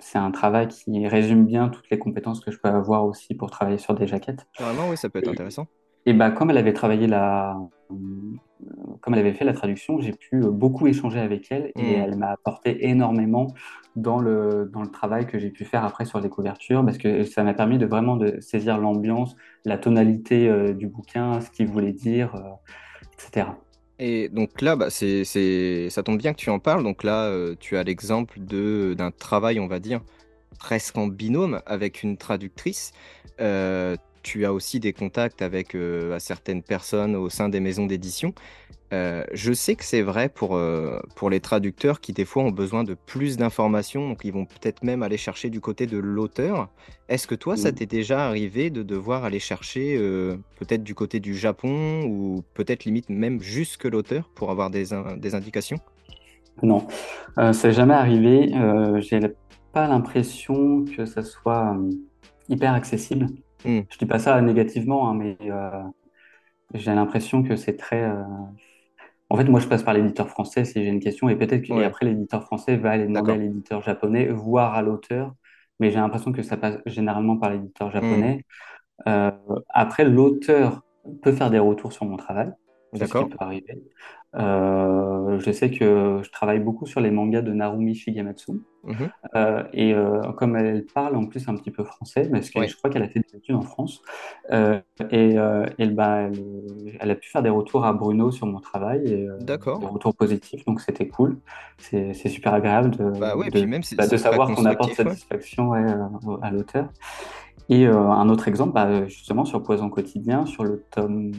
[0.00, 3.50] c'est un travail qui résume bien toutes les compétences que je peux avoir aussi pour
[3.50, 4.46] travailler sur des jaquettes.
[4.56, 5.66] Carrément, oui, ça peut être intéressant.
[6.08, 7.54] Et bah, comme elle avait travaillé la,
[9.02, 12.00] comme elle avait fait la traduction, j'ai pu beaucoup échanger avec elle et hmm.
[12.00, 13.48] elle m'a apporté énormément
[13.94, 17.24] dans le, dans le travail que j'ai pu faire après sur les couvertures parce que
[17.24, 21.66] ça m'a permis de vraiment de saisir l'ambiance, la tonalité euh, du bouquin, ce qu'il
[21.66, 22.40] voulait dire, euh,
[23.12, 23.48] etc.
[23.98, 25.24] Et donc là, bah, c'est,
[25.90, 26.84] ça tombe bien que tu en parles.
[26.84, 30.00] Donc là, euh, tu as l'exemple d'un travail, on va dire,
[30.58, 32.92] presque en binôme avec une traductrice
[34.28, 38.34] tu as aussi des contacts avec euh, certaines personnes au sein des maisons d'édition.
[38.92, 42.50] Euh, je sais que c'est vrai pour, euh, pour les traducteurs qui des fois ont
[42.50, 46.68] besoin de plus d'informations, donc ils vont peut-être même aller chercher du côté de l'auteur.
[47.08, 49.96] Est-ce que toi, ça t'est déjà arrivé de devoir aller chercher
[50.58, 55.34] peut-être du côté du Japon ou peut-être limite même jusque l'auteur pour avoir des, des
[55.34, 55.78] indications?
[56.62, 56.86] Non,
[57.36, 58.52] ça n'est jamais arrivé.
[59.00, 59.20] J'ai
[59.72, 61.78] pas l'impression que ça soit
[62.50, 63.26] hyper accessible.
[63.64, 63.80] Hmm.
[63.90, 65.82] Je dis pas ça négativement, hein, mais euh,
[66.74, 68.02] j'ai l'impression que c'est très.
[68.02, 68.22] Euh,
[69.30, 72.06] en fait, moi, je passe par l'éditeur français si j'ai une question, et peut-être qu'après,
[72.06, 75.34] l'éditeur français va aller demander à l'éditeur japonais, voire à l'auteur,
[75.80, 78.44] mais j'ai l'impression que ça passe généralement par l'éditeur japonais.
[79.04, 79.08] Hmm.
[79.10, 79.30] Euh,
[79.68, 80.82] après, l'auteur
[81.22, 82.52] peut faire des retours sur mon travail.
[82.92, 83.22] D'accord.
[83.22, 83.82] Ce qui peut arriver.
[84.36, 88.52] Euh, je sais que je travaille beaucoup sur les mangas de Narumi Shigematsu.
[88.84, 89.10] Mhm.
[89.34, 92.76] Euh, et euh, comme elle parle en plus un petit peu français, parce que je
[92.76, 94.02] crois qu'elle a fait des études en France,
[94.50, 96.30] et, bah,
[97.00, 100.64] elle, a pu faire des retours à Bruno sur mon travail, et, des retours positifs,
[100.66, 101.38] donc c'était cool.
[101.78, 106.88] C'est super agréable de, bah même bah, de savoir qu'on apporte satisfaction à l'auteur.
[107.70, 111.32] Et un autre exemple, justement sur Poison quotidien, sur le tome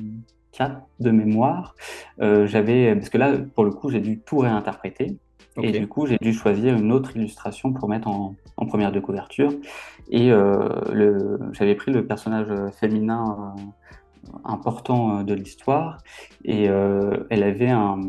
[0.60, 1.76] 4 de mémoire.
[2.22, 5.18] Euh, j'avais, parce que là, pour le coup, j'ai dû tout réinterpréter.
[5.62, 8.36] Et du coup, j'ai dû choisir une autre illustration pour mettre en,
[8.68, 9.52] première de couverture.
[10.10, 12.48] Et euh, j'avais pris le personnage
[12.80, 15.98] féminin euh, important de l'histoire.
[16.46, 18.00] Et elle avait un,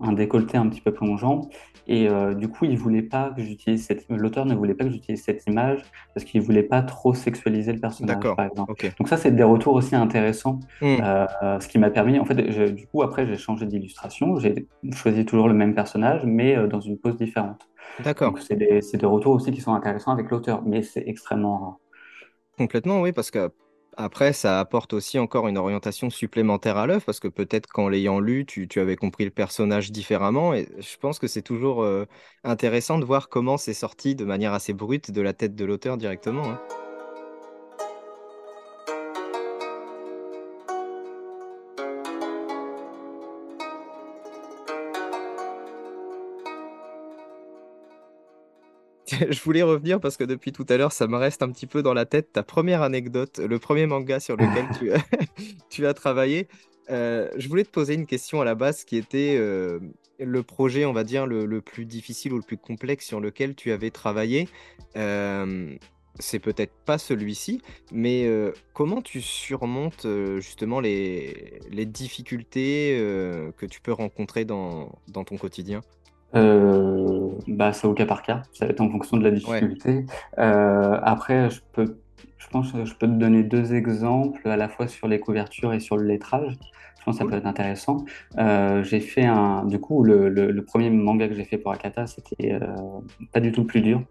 [0.00, 1.48] un, décolleté un petit peu plongeant.
[1.86, 4.06] Et euh, du coup, il voulait pas que j'utilise cette...
[4.08, 5.82] l'auteur ne voulait pas que j'utilise cette image
[6.14, 8.74] parce qu'il voulait pas trop sexualiser le personnage, par exemple.
[8.98, 10.96] Donc ça, c'est des retours aussi intéressants, hmm.
[11.02, 12.18] euh, ce qui m'a permis.
[12.18, 12.36] En fait,
[12.74, 16.80] du coup, après, j'ai changé d'illustration, j'ai choisi toujours le même personnage, mais euh, dans
[16.80, 17.68] une pose différente.
[18.02, 18.30] D'accord.
[18.30, 21.76] Donc c'est des, des, retours aussi qui sont intéressants avec l'auteur, mais c'est extrêmement rare.
[22.56, 23.50] Complètement, oui, parce que
[23.96, 28.20] après, ça apporte aussi encore une orientation supplémentaire à l'œuvre, parce que peut-être qu'en l'ayant
[28.20, 30.54] lu, tu, avais compris le personnage différemment.
[30.54, 32.06] Et je pense que c'est toujours euh,
[32.44, 35.96] intéressant de voir comment c'est sorti de manière assez brute de la tête de l'auteur
[35.96, 36.44] directement.
[36.44, 36.83] Hein.
[49.30, 51.82] je voulais revenir parce que depuis tout à l'heure, ça me reste un petit peu
[51.82, 54.66] dans la tête ta première anecdote, le premier manga sur lequel
[55.70, 56.48] tu, as, travaillé.
[56.90, 59.80] Euh, je voulais te poser une question à la base qui était euh,
[60.18, 63.72] le projet, on va dire, le, plus difficile ou le plus complexe sur lequel tu
[63.72, 64.48] avais travaillé.
[64.96, 65.74] Euh,
[66.20, 68.30] c'est peut-être pas celui-ci, mais
[68.72, 70.06] comment tu surmontes
[70.38, 72.96] justement les, difficultés
[73.56, 75.80] que tu peux rencontrer dans ton quotidien?
[76.34, 80.04] Euh, bah, c'est au cas par cas, ça va être en fonction de la difficulté.
[80.38, 81.96] Euh, après, je peux,
[82.38, 85.72] je pense que je peux te donner deux exemples, à la fois sur les couvertures
[85.72, 86.56] et sur le lettrage.
[86.98, 87.98] Je pense que ça peut être intéressant.
[88.38, 92.06] Euh, j'ai fait un, du coup, le, le, premier manga que j'ai fait pour Akata,
[92.06, 92.58] c'était
[93.30, 94.02] pas du tout le plus dur.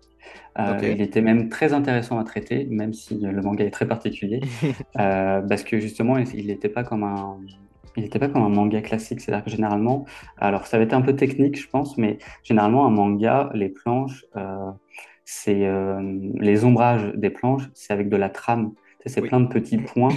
[0.58, 4.42] Il était même très intéressant à traiter, même si le manga est très particulier,
[4.94, 7.40] parce que justement, il n'était pas comme un,
[7.96, 10.06] il n'était pas comme un manga classique, c'est-à-dire que généralement,
[10.38, 14.26] alors ça va être un peu technique, je pense, mais généralement un manga, les planches,
[15.26, 15.70] c'est
[16.40, 18.74] les ombrages des planches, c'est avec de la trame,
[19.06, 20.14] c'est plein de petits points.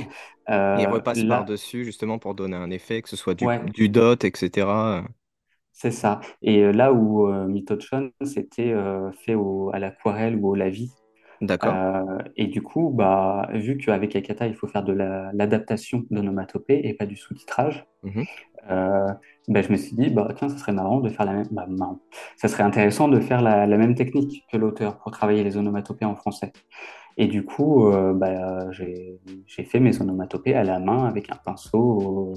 [0.48, 5.02] Euh, il repasse par-dessus justement pour donner un effet, que ce soit du, dot, etc.
[5.72, 6.20] C'est ça.
[6.40, 9.36] Et euh, là où euh, Mitochon, c'était euh, fait
[9.74, 10.90] à l'aquarelle ou au lavis.
[11.40, 11.74] D'accord.
[12.36, 17.06] et du coup, bah, vu qu'avec Akata, il faut faire de l'adaptation d'onomatopée et pas
[17.06, 18.22] du sous-titrage, mmh
[19.48, 21.46] bah, je me suis dit, bah, tiens, ça serait marrant de faire la même.
[21.52, 21.66] Bah,
[22.36, 26.04] Ça serait intéressant de faire la, la même technique que l'auteur pour travailler les onomatopées
[26.04, 26.52] en français.
[27.16, 31.78] Et du coup, euh, bah, j'ai fait mes onomatopées à la main avec un pinceau
[31.78, 32.34] au,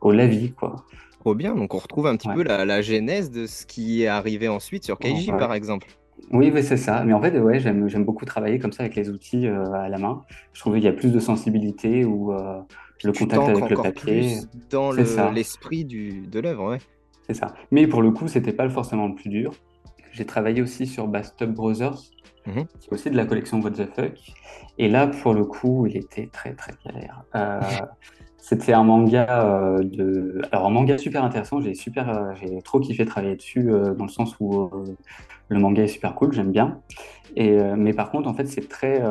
[0.00, 0.76] au lavis, quoi.
[1.20, 4.08] Trop bien, donc on retrouve un petit peu la, la, genèse de ce qui est
[4.08, 5.86] arrivé ensuite sur Keiji, par exemple.
[6.30, 7.04] Oui, oui c'est ça.
[7.04, 9.98] Mais en fait, ouais, j'aime beaucoup travailler comme ça avec les outils euh, à la
[9.98, 10.22] main.
[10.52, 12.60] Je trouve qu'il y a plus de sensibilité ou euh,
[13.04, 14.36] le contact avec le papier.
[14.70, 16.78] dans l'esprit de l'œuvre, ouais.
[17.26, 17.54] C'est ça.
[17.70, 19.52] Mais pour le coup, c'était pas forcément le plus dur.
[20.12, 21.98] J'ai travaillé aussi sur Bastub Brothers,
[22.46, 22.66] Mhm.
[22.80, 24.14] qui est aussi de la collection What the Fuck.
[24.78, 27.22] Et là, pour le coup, il était très très galère.
[27.36, 27.60] Euh,
[28.42, 31.60] c'était un manga euh, de, alors un manga super intéressant.
[31.60, 34.68] J'ai super, euh, j'ai trop kiffé travailler dessus dans le sens où
[35.48, 36.80] le manga est super cool, j'aime bien.
[37.36, 39.02] Et mais par contre, en fait, c'est très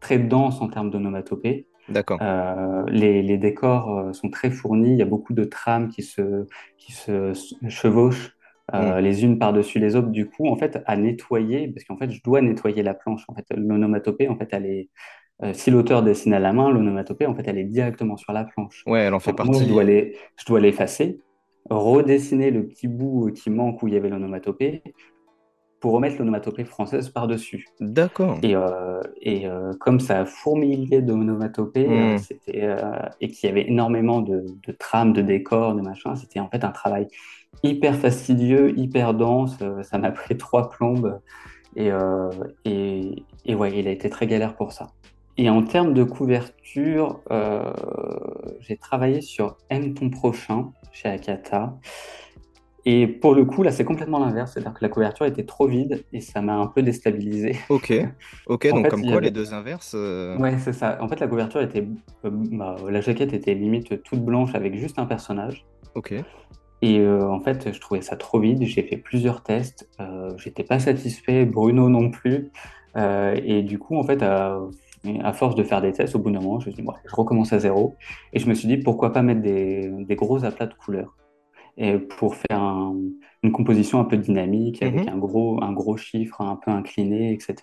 [0.00, 1.66] très dense en termes d'onomatopée.
[1.88, 2.20] D'accord.
[2.88, 4.92] les, les, décors sont très fournis.
[4.92, 6.46] Il y a beaucoup de trames qui se
[6.78, 7.32] qui se
[7.68, 8.38] chevauchent.
[8.74, 9.02] Euh, mm.
[9.02, 12.22] les unes par-dessus les autres, du coup, en fait, à nettoyer, parce qu'en fait, je
[12.22, 13.24] dois nettoyer la planche.
[13.28, 14.88] En fait, l'onomatopée, en fait, elle est,
[15.42, 18.44] euh, si l'auteur dessine à la main, l'onomatopée, en fait, elle est directement sur la
[18.44, 18.82] planche.
[18.86, 19.50] Ouais, elle en fait partie.
[19.50, 19.84] Moi,
[20.36, 21.20] je dois l'effacer,
[21.70, 24.82] redessiner le petit bout qui manque où il y avait l'onomatopée,
[25.80, 27.66] pour remettre l'onomatopée française par-dessus.
[27.80, 28.38] D'accord.
[28.42, 32.18] Et, euh, et euh, comme ça a fourmillé d'onomatopées euh, hmm.
[32.18, 32.68] c'était
[33.20, 36.64] et qu'il y avait énormément de, de, trames, de décors, de machins, c'était en fait
[36.64, 37.06] un travail
[37.62, 39.56] hyper fastidieux, hyper dense.
[39.82, 41.20] ça m'a pris trois plombes.
[41.76, 41.90] Et,
[42.64, 44.88] et, et, ouais, il a été très galère pour ça.
[45.38, 47.20] Et en termes de couverture,
[48.60, 51.78] j'ai travaillé sur M ton prochain chez Akata.
[52.90, 54.52] Et pour le coup, là, c'est complètement l'inverse.
[54.54, 57.56] C'est-à-dire que la couverture était trop vide et ça m'a un peu déstabilisé.
[57.68, 57.92] Ok,
[58.46, 60.96] ok, donc comme quoi les deux inverses euh, Ouais, c'est ça.
[61.02, 61.86] En fait, la couverture était.
[62.24, 65.66] Euh, bah, la jaquette était limite toute blanche avec juste un personnage.
[65.94, 66.14] Ok.
[66.80, 68.62] Et euh, en fait, je trouvais ça trop vide.
[68.62, 69.86] J'ai fait plusieurs tests.
[70.38, 71.44] J'étais pas satisfait.
[71.44, 72.50] Bruno non plus.
[72.96, 74.22] et du coup, en fait,
[75.04, 76.86] à, à, force de faire des tests, au bout d'un moment, je me suis dit,
[76.86, 77.96] bon, je recommence à zéro.
[78.32, 81.14] Et je me suis dit, pourquoi pas mettre des, des gros aplats de couleurs
[81.78, 82.60] et pour faire
[83.42, 85.14] une composition un peu dynamique avec mhm.
[85.14, 87.54] un, gros, un gros chiffre un peu incliné, etc.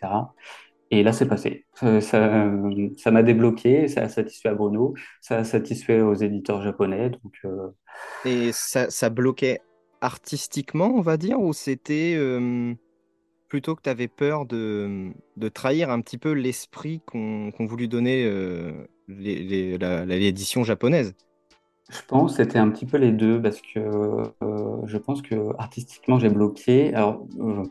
[0.89, 1.65] Et là, c'est passé.
[1.73, 7.09] Ça m'a débloqué, ça a satisfait à Bruno, ça a satisfait aux éditeurs japonais.
[7.09, 7.67] Donc, euh,
[8.23, 9.59] Et ça, ça, bloquait
[9.99, 12.73] artistiquement, on va dire, ou c'était euh,
[13.55, 18.25] plutôt que tu avais peur de, de, trahir un petit peu l'esprit qu'ont voulu donner
[18.25, 18.73] euh,
[19.07, 21.15] l'édition japonaise
[21.89, 25.55] je pense que c'était un petit peu les deux parce que euh, je pense que
[25.57, 26.93] artistiquement j'ai bloqué.
[26.95, 27.63] Alors, euh,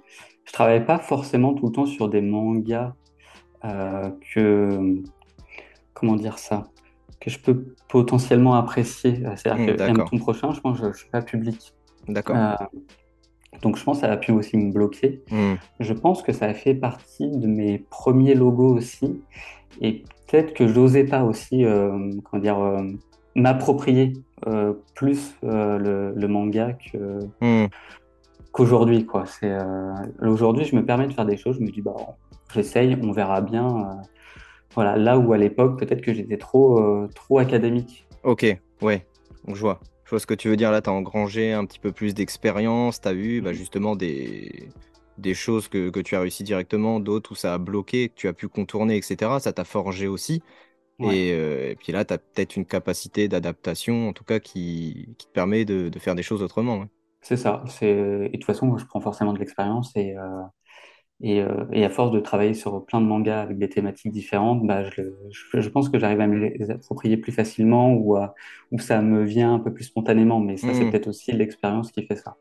[0.44, 2.94] je travaillais pas forcément tout le temps sur des mangas
[3.64, 5.03] euh, que
[5.92, 6.62] comment dire ça
[7.20, 9.20] que je peux potentiellement apprécier.
[9.37, 11.75] C'est-à-dire mmh, que ton prochain, je pense que je, je suis pas public.
[12.07, 12.37] D'accord.
[13.62, 15.23] Donc je pense que ça a pu aussi me bloquer.
[15.31, 15.55] Mmh.
[15.81, 19.23] Je pense que ça a fait partie de mes premiers logos aussi.
[19.81, 21.64] Et peut-être que je n'osais pas aussi,
[22.25, 22.59] comment dire,
[23.35, 24.12] m'approprier
[24.47, 27.69] euh, plus euh, le, manga que, hmm.
[28.53, 29.07] qu'aujourd'hui.
[29.07, 29.25] Quoi.
[29.27, 31.95] C'est, euh, aujourd'hui, je me permets de faire des choses, je me dis, bah,
[32.53, 34.01] j'essaye, on verra bien.
[34.75, 38.07] voilà, là où à l'époque, peut-être que j'étais trop, trop académique.
[38.23, 38.45] Ok,
[38.83, 39.07] ouais,
[39.49, 39.81] je vois.
[40.05, 42.14] Je vois ce que tu veux dire là, tu as engrangé un petit peu plus
[42.14, 44.69] d'expérience, tu as eu bah, justement des,
[45.19, 48.29] des choses que, que, tu as réussi directement, d'autres où ça a bloqué, que tu
[48.29, 49.38] as pu contourner, etc.
[49.40, 50.43] Ça t'a forgé aussi.
[51.01, 55.27] Euh, et, puis là, tu as peut-être une capacité d'adaptation, en tout cas, qui, qui
[55.27, 56.85] te permet de, de, faire des choses autrement.
[57.21, 57.64] C'est ça.
[57.81, 60.43] Et de toute façon, je prends forcément de l'expérience et, euh,
[61.25, 64.67] et, euh, et, à force de travailler sur plein de mangas avec des thématiques différentes,
[64.67, 68.17] bah, je, je, pense que j'arrive à me les approprier plus facilement ou,
[68.71, 70.39] ou ça me vient un peu plus spontanément.
[70.39, 70.91] Mais ça, c'est mmh.
[70.91, 72.37] peut-être aussi l'expérience qui fait ça.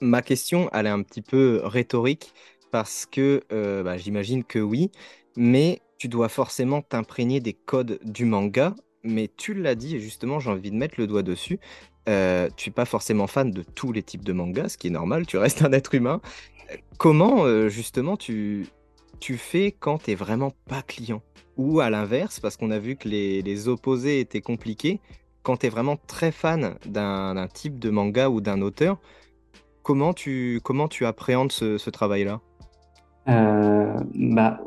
[0.00, 2.32] Ma question, elle est un petit peu rhétorique
[2.70, 3.42] parce que
[3.82, 4.90] bah, j'imagine que oui,
[5.36, 10.40] mais tu dois forcément t'imprégner des codes du manga, mais tu l'as dit, et justement,
[10.40, 11.58] j'ai envie de mettre le doigt dessus.
[12.08, 14.90] euh, tu n'es pas forcément fan de tous les types de mangas, ce qui est
[14.90, 16.20] normal, tu restes un être humain.
[16.98, 18.66] Comment, euh, justement, tu,
[19.20, 21.22] tu fais quand tu n'es vraiment pas client?
[21.56, 25.00] Ou à l'inverse, parce qu'on a vu que les, opposés étaient compliqués,
[25.42, 28.98] quand tu es vraiment très fan d'un type de manga ou d'un auteur,
[29.82, 32.40] comment tu, comment tu appréhendes ce, travail-là?
[33.28, 34.60] Euh, bah,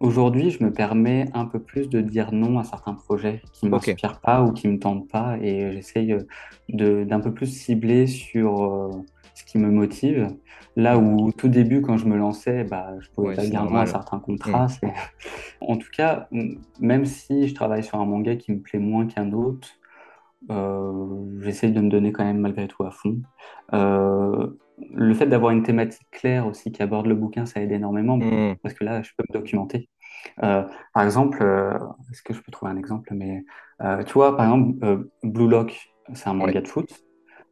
[0.00, 3.70] Aujourd'hui, je me permets un peu plus de dire non à certains projets qui ne
[3.70, 6.16] m'inspirent pas ou qui ne me tentent pas et j'essaye
[6.68, 8.90] d'un peu plus cibler sur euh,
[9.48, 10.28] qui me motive.
[10.76, 13.86] Là où, tout début, quand je me lançais, bah, je pouvais pas dire non à
[13.86, 14.66] certains contrats.
[14.82, 14.88] Mmh.
[15.60, 16.28] En tout cas,
[16.80, 19.68] même si je travaille sur un manga qui me plaît moins qu'un autre,
[20.50, 23.16] euh, j'essaye de me donner quand même malgré tout à fond.
[23.72, 24.48] Euh,
[24.94, 28.56] le fait d'avoir une thématique claire aussi qui aborde le bouquin, ça aide énormément mmh.
[28.62, 29.88] parce que là, je peux me documenter.
[30.42, 31.42] Euh, par exemple,
[32.12, 33.12] est-ce que je peux trouver un exemple?
[33.14, 33.44] Mais
[34.06, 37.07] tu vois, par exemple, Blue Lock, c'est un manga de foot.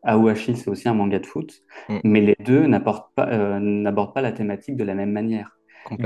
[0.06, 1.98] Aoashi, c'est aussi un manga de foot, mmh.
[2.04, 5.58] mais les deux n'abordent pas, n'abordent pas la thématique de la même manière.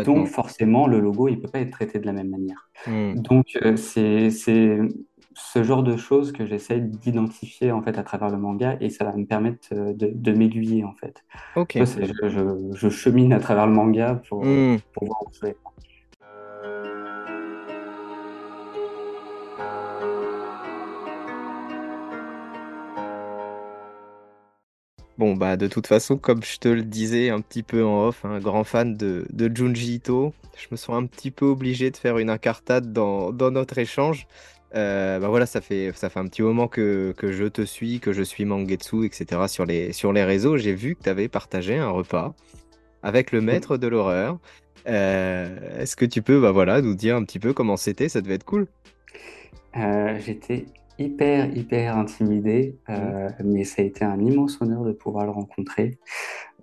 [0.04, 2.70] Donc forcément, le logo, il peut pas être traité de la même manière.
[2.86, 3.14] Mmh.
[3.14, 4.30] Donc c'est
[5.34, 9.04] ce genre de choses que j'essaie d'identifier en fait à travers le manga et ça
[9.04, 11.24] va me permettre euh, de, de m'aiguiller en fait.
[11.56, 11.78] Ok.
[11.78, 14.78] je, je, chemine à travers le manga pour, hmm.
[14.92, 15.56] pour voir où je vais.
[25.20, 28.24] Bon, bah, de toute façon, comme je te le disais un petit peu en off,
[28.24, 31.98] un grand fan de, de Junji Ito, je me sens un petit peu obligé de
[31.98, 34.26] faire une incartade dans, dans notre échange.
[34.74, 38.00] Euh, bah voilà, ça fait, ça fait un petit moment que, que, je te suis,
[38.00, 39.42] que je suis Mangetsu, etc.
[39.46, 40.56] sur les, sur les réseaux.
[40.56, 42.34] J'ai vu que tu avais partagé un repas
[43.02, 44.38] avec le maître de l'horreur.
[44.88, 48.08] Euh, est-ce que tu peux bah voilà, nous dire un petit peu comment c'était?
[48.08, 48.68] Ça devait être cool.
[49.76, 50.64] Euh, j'étais
[51.00, 52.94] hyper, hyper intimidé, mmh.
[53.44, 55.98] mais ça a été un immense honneur de pouvoir le rencontrer.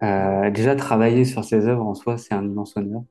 [0.02, 3.04] déjà, travailler sur ses œuvres en soi, c'est un immense honneur.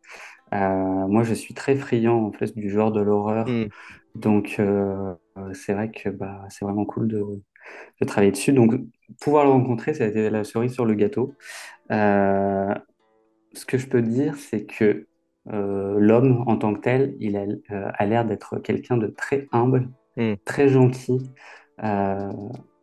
[0.52, 3.48] moi, je suis très friand en fait du genre de l'horreur.
[3.48, 3.66] Mmh.
[4.16, 5.14] Donc, euh,
[5.52, 7.22] c'est vrai que bah, c'est vraiment cool de,
[8.06, 8.52] travailler dessus.
[8.52, 8.74] Donc,
[9.20, 11.34] pouvoir le rencontrer, ça a été la cerise sur le gâteau.
[11.90, 12.74] Euh,
[13.52, 15.06] ce que je peux dire, c'est que
[15.52, 20.34] euh, l'homme en tant que tel, il a, l'air d'être quelqu'un de très humble, hmm.
[20.44, 21.30] très gentil.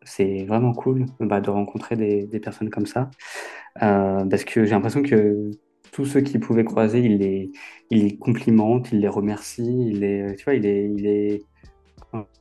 [0.04, 3.10] c'est vraiment cool bah, de rencontrer des, des, personnes comme ça.
[3.80, 5.50] parce que j'ai l'impression que
[5.94, 7.52] tous ceux qui pouvaient croiser, il les,
[7.90, 11.42] il les complimente, il les remercie, il est, tu vois, il est, il est,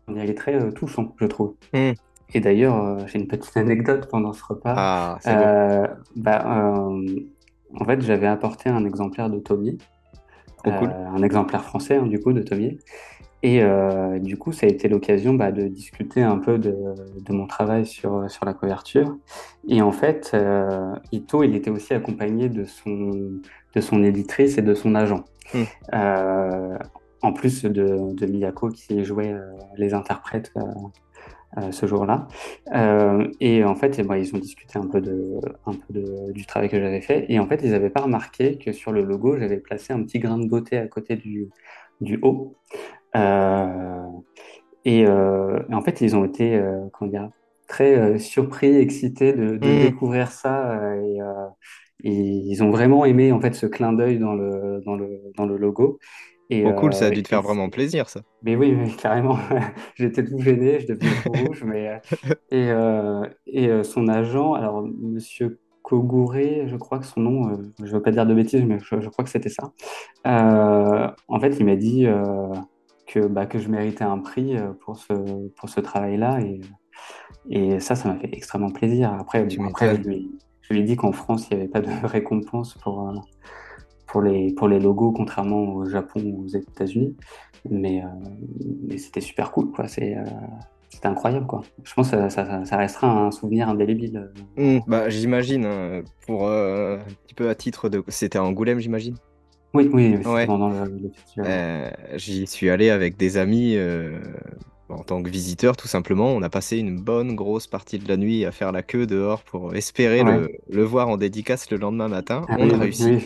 [0.10, 1.54] il est très euh, touchant, je trouve.
[1.72, 1.92] Hmm.
[2.34, 4.74] Et d'ailleurs, euh, j'ai une petite anecdote pendant ce repas.
[4.76, 6.66] Ah, euh, bah,
[7.76, 9.78] en fait, j'avais apporté un exemplaire de Tommy,
[10.66, 12.80] oh, un exemplaire français hein, du coup de Tommy.
[13.44, 16.74] Et euh, du coup, ça a été l'occasion bah, de discuter un peu de,
[17.30, 19.18] mon travail sur, sur la couverture.
[19.68, 23.12] Et en fait, euh, Ito, il était aussi accompagné de son,
[23.76, 25.26] de son éditrice et de son agent.
[25.54, 25.64] Hmm.
[25.94, 26.78] Euh,
[27.22, 29.36] en plus de, de, Miyako qui jouait
[29.78, 30.54] les interprètes
[31.72, 32.28] ce jour-là.
[33.40, 36.70] et en fait, bah, ils ont discuté un peu, de, un peu de, du travail
[36.70, 37.26] que j'avais fait.
[37.28, 40.20] Et en fait, ils n'avaient pas remarqué que sur le logo, j'avais placé un petit
[40.20, 41.50] grain de beauté à côté du,
[42.02, 42.56] du haut.
[43.16, 44.04] Euh,
[44.86, 47.30] et, euh, en fait, ils ont été euh, comment dire,
[47.68, 49.82] très surpris, excités de, de mmh.
[49.84, 50.80] découvrir ça.
[50.98, 51.20] Et,
[52.06, 55.56] ils ont vraiment aimé en fait ce clin d'œil dans le, dans, le, dans le
[55.56, 56.00] logo.
[56.50, 58.22] Et, oh cool, ça a dû te faire vraiment plaisir, ça.
[58.44, 59.38] Mais oui, carrément.
[59.96, 61.64] J'étais tout gêné, je devenais tout rouge.
[61.66, 62.02] Mais,
[62.52, 62.72] et,
[63.48, 68.12] et son agent, alors Monsieur Kogure, je crois que son nom, je ne veux pas
[68.12, 69.72] dire de bêtises, mais je, je crois que c'était ça.
[70.26, 72.06] en fait, il m'a dit
[73.14, 75.14] que, bah, que je méritais un prix euh, pour ce,
[75.50, 76.40] pour ce travail-là.
[76.42, 76.62] Et,
[77.50, 79.14] et ça, ça m'a fait extrêmement plaisir.
[79.14, 82.74] Après, je, lui, je, lui, ai dit qu'en France, il n'y avait pas de récompense
[82.76, 83.14] pour, euh,
[84.08, 87.16] pour, les, pour les logos, contrairement au Japon ou aux États-Unis.
[87.70, 88.08] Mais, euh,
[88.88, 89.72] mais c'était super cool.
[89.72, 89.88] Quoi.
[89.88, 90.18] C'est,
[90.90, 91.46] c'était incroyable.
[91.46, 91.62] Quoi.
[91.84, 94.32] Je pense que ça, ça, restera un souvenir indélébile.
[94.58, 98.04] Mmh, bah, j'imagine, hein, pour un petit peu à titre de.
[98.08, 99.16] C'était à Angoulême, j'imagine?
[99.74, 101.46] Oui, oui, le, festival.
[101.48, 104.20] Euh, j'y suis allé avec des amis euh,
[104.90, 106.30] en tant que visiteur, tout simplement.
[106.30, 109.42] On a passé une bonne grosse partie de la nuit à faire la queue dehors
[109.42, 110.24] pour espérer
[110.70, 112.46] le, voir en dédicace le lendemain matin.
[112.50, 113.20] Ah on a réussi.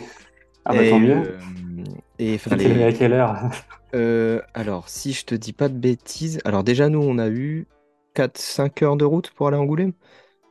[0.64, 1.16] Ah bah tant mieux.
[1.16, 1.38] Euh,
[2.18, 2.84] et fallait...
[2.84, 3.36] à quelle heure?
[4.54, 7.66] Alors, si je te dis pas de bêtises, alors déjà nous on a eu
[8.16, 9.92] 4-5 heures de route pour aller à Angoulême?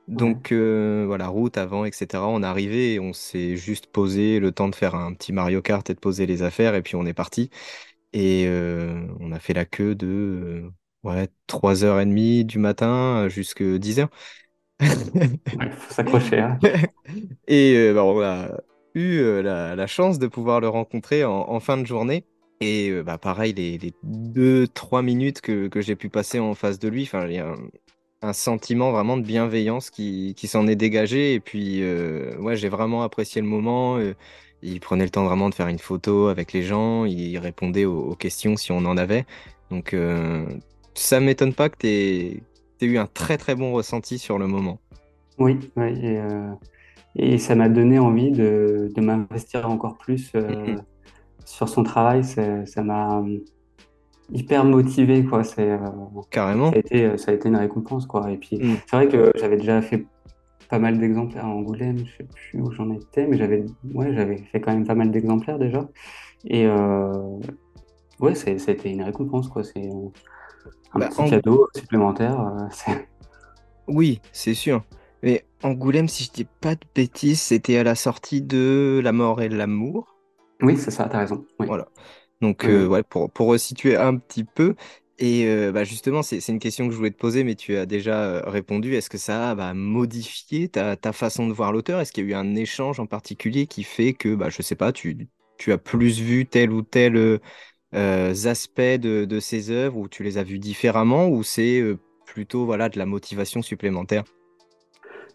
[0.08, 2.24] Donc euh, voilà, route avant, etc.
[2.24, 5.62] On est arrivé et on s'est juste posé le temps de faire un petit Mario
[5.62, 7.50] Kart et de poser les affaires et puis on est parti.
[8.14, 10.64] Et euh, on a fait la queue de
[11.04, 14.08] ouais, 3h30 du matin jusqu'à 10h.
[14.80, 16.40] Il faut s'accrocher.
[16.40, 16.58] Hein.
[17.48, 18.50] Et bah, on a
[18.94, 22.24] eu la, chance de pouvoir le rencontrer en, fin de journée.
[22.62, 26.88] Et bah, pareil, les, les deux, trois minutes que, j'ai pu passer en face de
[26.88, 27.58] lui, il y a un,
[28.34, 31.34] sentiment vraiment de bienveillance qui, s'en est dégagé.
[31.34, 31.82] Et puis,
[32.40, 34.00] ouais, j'ai vraiment apprécié le moment.
[34.62, 37.06] il prenait le temps vraiment de faire une photo avec les gens.
[37.06, 39.26] Il répondait aux, questions si on en avait.
[39.72, 39.96] Donc,
[40.94, 42.44] ça m'étonne pas que tu aies,
[42.82, 44.80] eu un très très bon ressenti sur le moment.
[45.38, 46.20] Oui, et,
[47.16, 50.32] et, ça m'a donné envie de, m'investir encore plus
[51.48, 53.40] sur son travail, ça m'a euh,
[54.32, 55.44] hyper motivé, quoi.
[55.44, 55.78] C'est, euh,
[56.30, 56.72] Carrément.
[56.72, 58.30] Ça a, été, euh, ça a été une récompense, quoi.
[58.32, 58.78] Et puis, mm.
[58.86, 60.06] c'est vrai que j'avais déjà fait
[60.70, 64.38] pas mal d'exemplaires à Angoulême, je sais plus où j'en étais, mais j'avais, ouais, j'avais
[64.38, 65.88] fait quand même pas mal d'exemplaires déjà.
[66.46, 66.68] Et
[68.20, 69.64] ouais, ça a été une récompense, quoi.
[69.64, 69.90] C'est
[70.94, 72.68] un bah, petit cadeau supplémentaire.
[73.88, 74.84] oui, c'est sûr.
[75.24, 79.42] Mais Angoulême, si je dis pas de bêtises, c'était à la sortie de La mort
[79.42, 80.16] et l'amour.
[80.62, 81.46] Oui, c'est ça, tu as raison.
[81.60, 81.88] Voilà.
[82.42, 84.76] Donc, euh, ouais, pour, pour resituer un petit peu,
[85.20, 87.88] et euh, bah, justement, c'est une question que je voulais te poser, mais tu as
[87.88, 88.94] déjà euh, répondu.
[88.94, 92.00] Est-ce que ça a bah, modifié ta, ta, façon de voir l'auteur?
[92.00, 94.76] Est-ce qu'il y a eu un échange en particulier qui fait que, bah, je sais
[94.76, 95.28] pas, tu,
[95.58, 97.40] tu as plus vu tel ou tel
[97.94, 101.82] aspect de, de ses œuvres, ou tu les as vus différemment, ou c'est
[102.28, 104.24] plutôt voilà, de la motivation supplémentaire?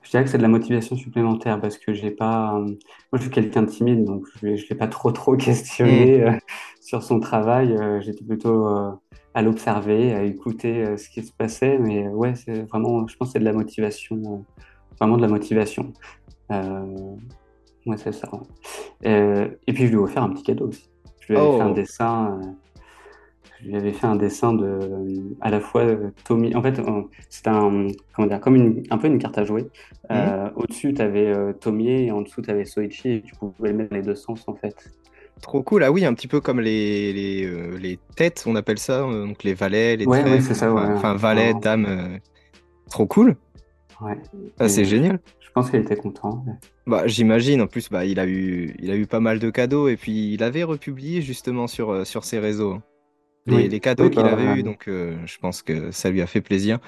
[0.03, 2.53] Je dirais que c'est de la motivation supplémentaire parce que j'ai pas.
[2.59, 2.77] Moi,
[3.15, 6.25] je suis quelqu'un de timide, donc je ne l'ai pas trop trop questionné mm.
[6.25, 6.39] euh,
[6.81, 7.73] sur son travail.
[7.73, 8.91] Euh, j'étais plutôt euh,
[9.35, 11.79] à l'observer, à écouter ce qui se passait.
[11.79, 13.07] Mais ouais, c'est vraiment.
[13.07, 14.45] Je pense que c'est de la motivation,
[14.99, 15.93] vraiment de la motivation.
[16.51, 18.29] ouais, c'est ça.
[19.05, 20.91] et puis je lui ai offert un petit cadeau aussi.
[21.21, 21.75] Je lui ai fait un oh.
[21.75, 22.41] dessin
[23.63, 24.79] je lui avais fait un dessin de
[25.41, 25.85] à la fois
[26.25, 26.55] Tommy.
[26.55, 26.81] En fait,
[27.29, 29.67] c'était un comment dire comme une, un peu une carte à jouer.
[30.11, 30.53] Euh, mhm.
[30.57, 33.95] Au-dessus, tu avais euh, Tommy et en dessous, tu avais Soichi et tu pouvais mettre
[33.95, 34.75] les deux sens en fait.
[35.41, 38.79] Trop cool, ah oui, un petit peu comme les, les, euh, les têtes, on appelle
[38.79, 40.81] ça, donc les valets, les ouais, c'est ça, ouais.
[40.81, 42.21] enfin valets, dames,
[42.89, 43.37] trop cool.
[44.01, 44.19] Ouais.
[44.59, 45.21] Ah, c'est génial.
[45.41, 46.45] Je pense qu'il était content.
[46.87, 47.61] Bah, j'imagine.
[47.61, 50.33] En plus, bah, il a eu, il a eu pas mal de cadeaux et puis
[50.33, 52.79] il avait republié justement sur, sur ses réseaux
[53.47, 56.78] les, cadeaux qu'il avait eu, donc euh, je pense que ça lui a fait plaisir.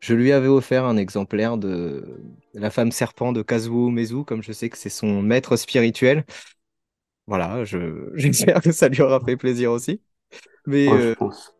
[0.00, 2.20] Je lui avais offert un exemplaire de
[2.52, 6.24] La femme serpent de Kazuo Mezu, comme je sais que c'est son maître spirituel.
[7.26, 10.00] Voilà, je, j'espère que ça lui aura fait plaisir aussi.
[10.66, 11.54] Mais je euh, pense.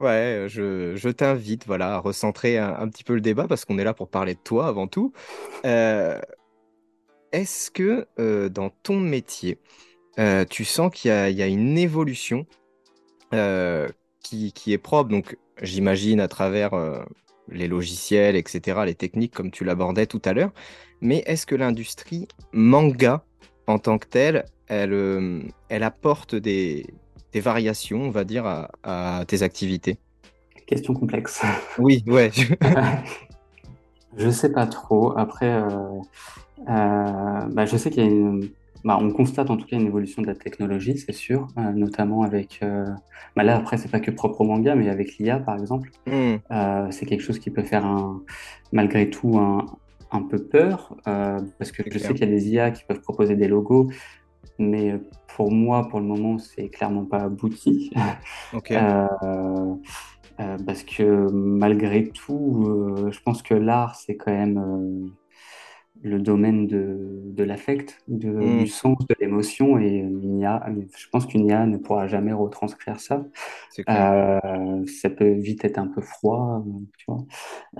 [0.00, 3.84] ouais, je, je t'invite voilà, à recentrer un, petit peu le débat parce qu'on est
[3.84, 5.12] là pour parler de toi avant tout.
[5.66, 6.18] Euh,
[7.32, 8.06] est-ce que
[8.48, 9.58] dans ton métier,
[10.48, 12.63] tu sens qu'il y, y a, une évolution euh,
[14.22, 15.10] qui, qui, est propre.
[15.10, 16.98] Donc, j'imagine à travers euh,
[17.48, 20.52] les logiciels, etc., les techniques, comme tu l'abordais tout à l'heure.
[21.00, 23.24] Mais est-ce que l'industrie manga,
[23.66, 26.86] en tant que telle, elle, euh, elle apporte des,
[27.32, 29.98] des, variations, on va dire, à, à, tes activités?
[30.66, 31.42] Question complexe.
[31.78, 32.30] Oui, ouais.
[34.16, 35.16] je sais pas trop.
[35.18, 35.62] Après,
[36.66, 38.48] bah, je sais qu'il y a une
[38.84, 42.22] bah, on constate en tout cas une évolution de la technologie, c'est sûr, euh, notamment
[42.22, 42.60] avec.
[42.62, 42.84] Euh,
[43.34, 45.90] bah là, après, c'est pas que propre au manga, mais avec l'IA, par exemple.
[46.06, 46.34] Hmm.
[46.50, 48.22] Euh, c'est quelque chose qui peut faire un,
[48.72, 49.64] malgré tout un,
[50.10, 53.36] un peu peur, parce que je sais qu'il y a des IA qui peuvent proposer
[53.36, 53.88] des logos,
[54.58, 55.00] mais
[55.34, 57.90] pour moi, pour le moment, c'est clairement pas abouti.
[60.66, 65.10] parce que malgré tout, je pense que l'art, c'est quand même
[66.02, 68.58] le domaine de, de l'affect, mm.
[68.58, 70.66] du sens, de l'émotion, et une IA,
[70.96, 73.24] je pense qu'une IA ne pourra jamais retranscrire ça.
[73.88, 76.64] Euh, ça peut vite être un peu froid,
[76.98, 77.24] tu vois.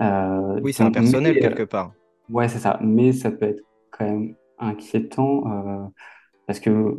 [0.01, 1.93] Euh, oui, c'est impersonnel quelque part.
[2.29, 5.85] Ouais, c'est ça, mais ça peut être quand même inquiétant euh,
[6.47, 6.97] parce que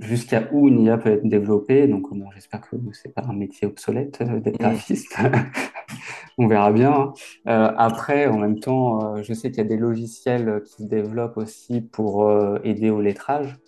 [0.00, 1.86] jusqu'à où une IA peut être développée.
[1.86, 4.62] Donc, j'espère que c'est pas un métier obsolète euh, d'être mm.
[4.62, 5.16] graphiste.
[6.38, 6.92] On verra bien.
[6.92, 7.12] Hein.
[7.48, 10.88] Euh, après, en même temps, euh, je sais qu'il y a des logiciels qui se
[10.88, 12.30] développent aussi pour
[12.64, 13.58] aider au lettrage.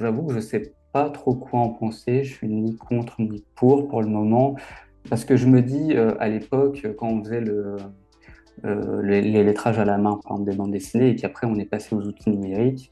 [0.00, 2.24] J'avoue que je sais pas trop quoi en penser.
[2.24, 4.56] Je suis ni contre ni pour pour le moment.
[5.08, 7.76] Parce que je me dis, à l'époque, quand on faisait le,
[9.02, 11.64] les, les, lettrages à la main, par exemple des bandes dessinées, et qu'après on est
[11.64, 12.90] passé aux outils numériques,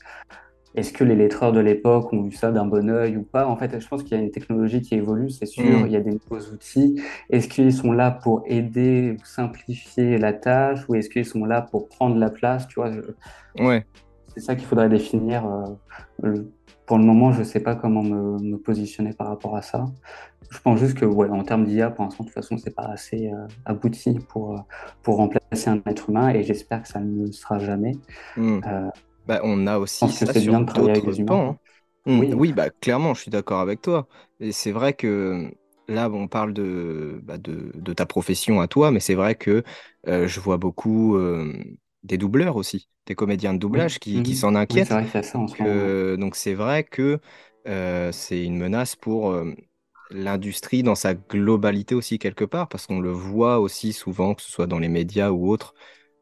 [0.77, 3.47] est-ce que les lettreurs de l'époque ont vu ça d'un bon oeil ou pas?
[3.47, 5.65] En fait, je pense qu'il y a une technologie qui évolue, c'est sûr.
[5.65, 5.87] Mm.
[5.87, 7.01] Il y a des nouveaux outils.
[7.31, 11.63] Est-ce qu'ils sont là pour aider ou simplifier la tâche ou est-ce qu'ils sont là
[11.63, 12.91] pour prendre la place Tu vois?
[13.59, 13.87] Ouais.
[14.35, 15.47] C'est ça qu'il faudrait définir.
[16.23, 16.43] Euh,
[16.85, 19.87] pour le moment, je ne sais pas comment me, positionner par rapport à ça.
[20.51, 22.85] je pense juste que, ouais, en termes d'IA, pour l'instant, de toute façon, c'est pas
[22.85, 24.61] assez euh, abouti pour, euh,
[25.03, 27.93] pour remplacer un être humain et j'espère que ça ne le sera jamais.
[28.37, 28.61] Hmm.
[29.27, 31.57] Bah, on a aussi ça sur les humains.
[32.07, 32.35] Hein.
[32.37, 32.53] Oui.
[32.53, 34.07] bah, clairement, je suis d'accord avec toi.
[34.41, 35.51] Et c'est vrai que
[35.89, 39.65] là, on parle de, bah, de, de, ta profession à toi, mais c'est vrai que
[40.07, 41.19] je vois beaucoup
[42.05, 44.37] des doubleurs aussi, des comédiens de doublage qui, qui mhm.
[44.37, 44.93] s'en inquiètent.
[46.17, 47.19] donc c'est vrai que
[47.67, 49.53] euh, c'est une menace pour euh,
[50.11, 54.51] l'industrie dans sa globalité aussi quelque part, parce qu'on le voit aussi souvent, que ce
[54.51, 55.75] soit dans les médias ou autres,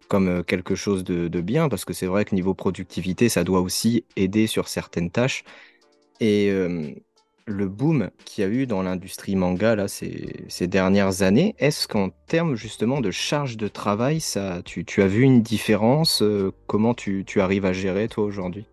[0.08, 3.44] comme euh, quelque chose de, de bien, parce que c'est vrai que niveau productivité, ça
[3.44, 5.44] doit aussi aider sur certaines tâches.
[6.20, 6.50] Et
[7.46, 11.88] le boom qu'il y a eu dans l'industrie manga là, ces, ces dernières années, est-ce
[11.88, 16.22] qu'en termes justement de charge de travail, ça, tu, tu as vu une différence
[16.66, 18.64] Comment tu, tu, arrives à gérer toi aujourd'hui?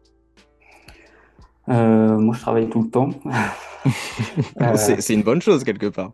[1.69, 3.09] Euh, Moi, je travaille tout le temps.
[4.61, 6.11] euh, C'est une bonne chose quelque part.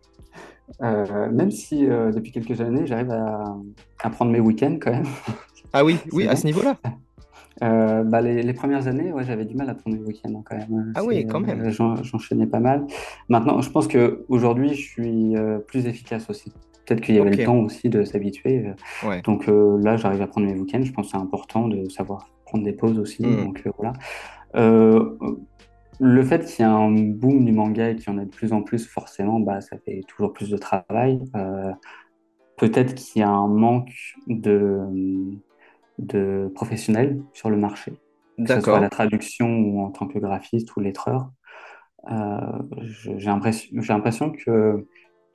[0.82, 3.56] Euh, même si euh, depuis quelques années, j'arrive à,
[4.04, 5.06] à, prendre mes week-ends quand même.
[5.74, 6.78] Ah oui, oui, à ce niveau-là.
[7.64, 10.44] Euh, bah, les, les, premières années, ouais, j'avais du mal à prendre les week-ends hein,
[10.46, 10.94] quand même.
[10.94, 11.72] Ah oui, quand même.
[11.72, 12.86] J'enchaînais pas mal.
[13.30, 15.34] Maintenant, je pense qu'aujourd'hui, je suis
[15.66, 16.54] plus efficace aussi.
[16.86, 18.74] Peut-être qu'il y avait le temps aussi de s'habituer.
[19.04, 19.24] Ouais.
[19.24, 20.84] Donc là, j'arrive à prendre mes week-ends.
[20.84, 23.26] Je pense que c'est important de savoir prendre des pauses aussi.
[23.26, 23.46] Mm.
[23.46, 23.94] Donc voilà.
[26.00, 28.32] Le fait qu'il y ait un boom du manga et qu'il y en ait de
[28.32, 31.20] plus en plus, forcément, bah, ça fait toujours plus de travail.
[32.58, 33.94] Peut-être qu'il y a un manque
[34.28, 34.80] de
[35.98, 37.94] de professionnels sur le marché,
[38.38, 41.32] que ce soit la traduction ou en tant que graphiste ou lettreur.
[42.12, 43.30] Euh, j'ai
[43.90, 44.86] l'impression que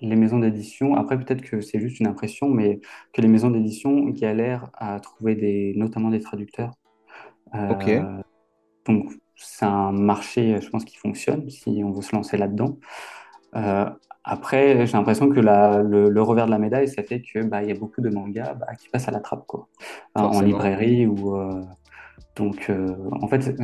[0.00, 2.80] les maisons d'édition, après peut-être que c'est juste une impression, mais
[3.12, 6.72] que les maisons d'édition galèrent à trouver des, notamment des traducteurs.
[7.54, 8.22] Euh,
[8.86, 12.78] donc c'est un marché, je pense, qui fonctionne si on veut se lancer là-dedans.
[13.56, 13.88] Euh,
[14.24, 17.70] après, j'ai l'impression que la, le, revers de la médaille, ça fait que bah, y
[17.70, 19.68] a beaucoup de mangas bah, qui passent à la trappe, quoi,
[20.14, 21.36] en librairie ou.
[21.36, 21.62] Euh,
[22.36, 23.54] donc, euh, en fait,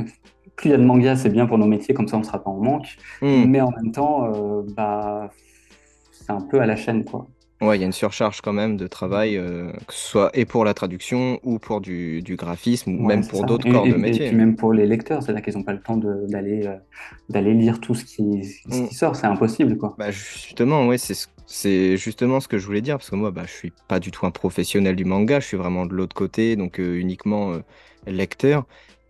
[0.57, 2.25] plus il y a de mangas, c'est bien pour nos métiers, comme ça on ne
[2.25, 2.99] sera pas en manque.
[3.23, 3.45] Hmm.
[3.47, 4.31] Mais en même temps,
[4.77, 5.31] bah,
[6.11, 7.29] c'est un peu à la chaîne, quoi.
[7.61, 10.45] Ouais, il y a une surcharge quand même de travail, euh, que ce soit et
[10.45, 14.27] pour la traduction ou pour du, du graphisme, ou même pour d'autres corps de métier.
[14.27, 16.77] Et puis même pour les lecteurs, c'est-à-dire qu'ils n'ont pas le temps d'aller euh,
[17.29, 18.91] d'aller lire tout ce qui, ce qui mm.
[18.91, 19.77] sort, c'est impossible.
[19.77, 19.97] Quoi.
[19.99, 23.53] Bah justement, ouais, c'est justement ce que je voulais dire, parce que moi, bah, je
[23.53, 26.79] suis pas du tout un professionnel du manga, je suis vraiment de l'autre côté, donc
[26.79, 27.59] euh, uniquement
[28.07, 28.67] lecteur.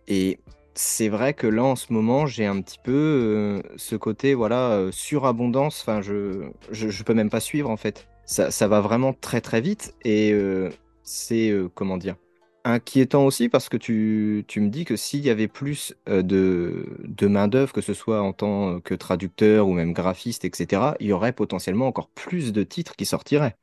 [0.07, 0.39] Et
[0.73, 5.81] c'est vrai que là, en ce moment, j'ai un petit peu ce côté, voilà, surabondance,
[5.81, 9.59] enfin, je, je, je peux même pas suivre, en fait ça, va vraiment très très
[9.59, 10.69] vite et euh,
[11.01, 12.15] c'est euh, comment dire
[12.63, 17.27] inquiétant aussi parce que tu, me dis que s'il y avait plus euh, de, de
[17.27, 21.31] main-d'œuvre, que ce soit en tant que traducteur ou même graphiste, etc., il y aurait
[21.31, 23.55] potentiellement encore plus de titres qui sortiraient.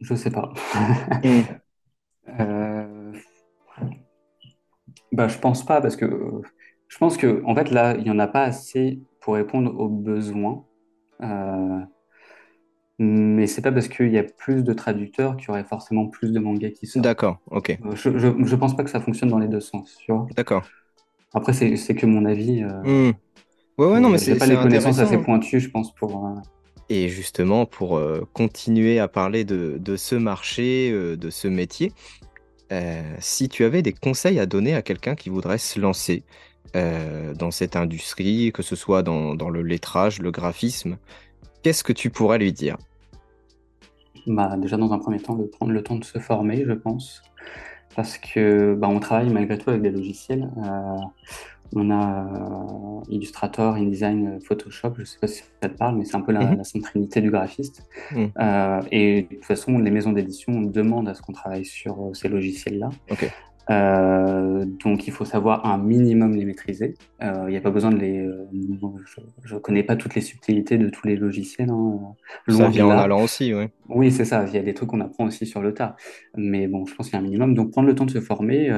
[0.00, 0.52] Je sais pas.
[5.12, 6.06] Bah, je pense pas parce que
[6.88, 9.90] je pense que en fait là, il n'y en a pas assez pour répondre aux
[9.90, 10.64] besoins.
[12.98, 16.32] Mais c'est pas parce qu'il y a plus de traducteurs qu'il y aurait forcément plus
[16.32, 17.04] de mangas qui sortent.
[17.04, 17.70] D'accord, ok.
[17.70, 20.26] Euh, je, je, pense pas que ça fonctionne dans les deux sens, tu vois.
[20.36, 20.62] D'accord.
[21.34, 22.62] Après, c'est que mon avis.
[22.62, 23.08] Euh...
[23.08, 23.12] Hmm.
[23.78, 26.26] Ouais, ouais, non, mais c'est pas les connaissances assez pointues, je pense, pour.
[26.26, 26.40] Euh,
[26.90, 31.92] Et justement, pour euh, continuer à parler de, de ce marché, de ce métier,
[33.18, 36.24] si tu avais des conseils à donner à quelqu'un qui voudrait se lancer
[36.74, 40.98] dans cette industrie, que ce soit dans, dans le lettrage, le graphisme,
[41.62, 42.76] qu'est-ce que tu pourrais lui dire?
[44.26, 47.22] Bah, déjà dans un premier temps, de prendre le temps de se former, je pense,
[47.96, 50.48] parce que bah, on travaille malgré tout avec des logiciels.
[50.58, 50.96] Euh,
[51.74, 56.04] on a euh, Illustrator, InDesign, Photoshop, je ne sais pas si ça te parle, mais
[56.04, 57.88] c'est un peu la, mm sainte trinité du graphiste.
[58.12, 58.30] Mhm.
[58.38, 62.28] Euh, et de toute façon, les maisons d'édition demandent à ce qu'on travaille sur ces
[62.28, 62.90] logiciels-là.
[63.70, 66.94] Euh, donc il faut savoir un minimum les maîtriser.
[67.22, 68.18] Euh, il n'y a pas besoin de les.
[68.18, 68.48] Euh,
[69.44, 71.70] je ne connais pas toutes les subtilités de tous les logiciels.
[71.70, 72.14] Hein.
[72.48, 73.66] Ça vient en allant aussi, oui.
[73.88, 74.44] Oui, c'est ça.
[74.46, 75.96] Il y a des trucs qu'on apprend aussi sur le tas.
[76.36, 77.54] Mais bon, je pense qu'il y a un minimum.
[77.54, 78.70] Donc prendre le temps de se former.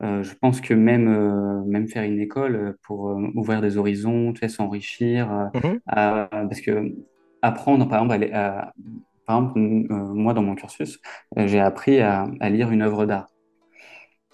[0.00, 5.50] je pense que même, même faire une école pour ouvrir des horizons, s'enrichir.
[5.54, 5.80] Mhm.
[5.86, 6.92] parce que
[7.42, 8.30] apprendre, par exemple,
[9.26, 11.00] par exemple moi dans mon cursus,
[11.36, 13.31] j'ai appris à, à lire une œuvre d'art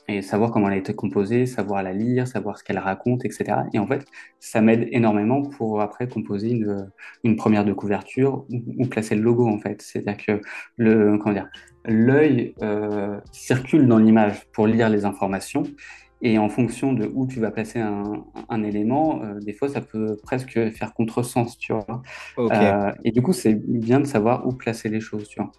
[0.09, 3.59] et savoir comment elle a été composée, savoir la lire, savoir ce qu'elle raconte, etc.
[3.75, 4.07] Et en fait,
[4.41, 6.91] ça m'aide énormément pour après composer une,
[7.25, 9.83] une première de couverture ou, placer le logo en fait.
[9.83, 10.41] C'est-à-dire que
[10.77, 11.49] le comment dire,
[11.85, 15.65] l'œil euh, circule dans l'image pour lire les informations
[16.23, 20.17] Et en fonction de où tu vas placer un, un élément, des fois, ça peut
[20.23, 22.03] presque faire contresens, tu vois.
[23.05, 25.53] et du coup, c'est bien de savoir où placer les choses, tu vois.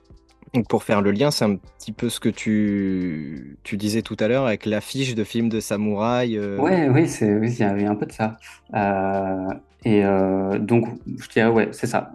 [0.54, 4.18] Donc pour faire le lien, c'est un petit peu ce que tu, tu disais tout
[4.20, 6.38] à l'heure avec l'affiche de film de samouraï.
[6.38, 6.58] Euh...
[6.58, 8.38] Ouais, oui, c'est, oui, il y avait un peu de ça.
[8.74, 9.54] Euh,
[9.86, 10.88] et euh, donc,
[11.18, 12.14] je dirais, ouais, c'est ça.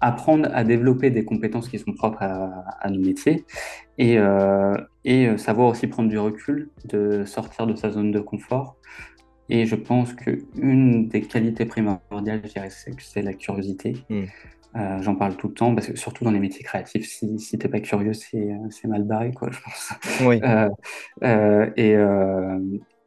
[0.00, 3.44] Apprendre à développer des compétences qui sont propres à, à nos métiers
[3.96, 4.18] et,
[5.04, 8.76] et savoir aussi prendre du recul, de sortir de sa zone de confort.
[9.48, 13.94] Et je pense qu'une des qualités primordiales, je dirais, c'est la curiosité.
[14.10, 14.24] Hmm.
[14.76, 17.58] Euh, j'en parle tout le temps, parce que surtout dans les métiers créatifs, si, si
[17.58, 19.92] t'es pas curieux, c'est, c'est mal barré, quoi, je pense.
[20.22, 20.40] Oui.
[20.42, 20.68] Euh,
[21.22, 21.94] euh, et,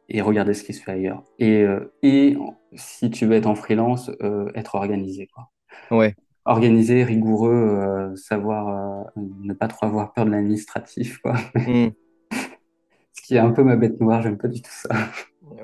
[0.08, 1.22] et regarder ce qui se fait ailleurs.
[1.38, 1.64] Et,
[2.02, 2.36] et
[2.74, 4.10] si tu veux être en freelance,
[4.54, 5.50] être organisé, quoi.
[5.96, 6.14] Ouais.
[6.44, 11.34] Organisé, rigoureux, savoir ne pas trop avoir peur de l'administratif, quoi.
[11.54, 11.88] Mm.
[13.12, 14.88] ce qui est un peu ma bête noire, j'aime pas du tout ça.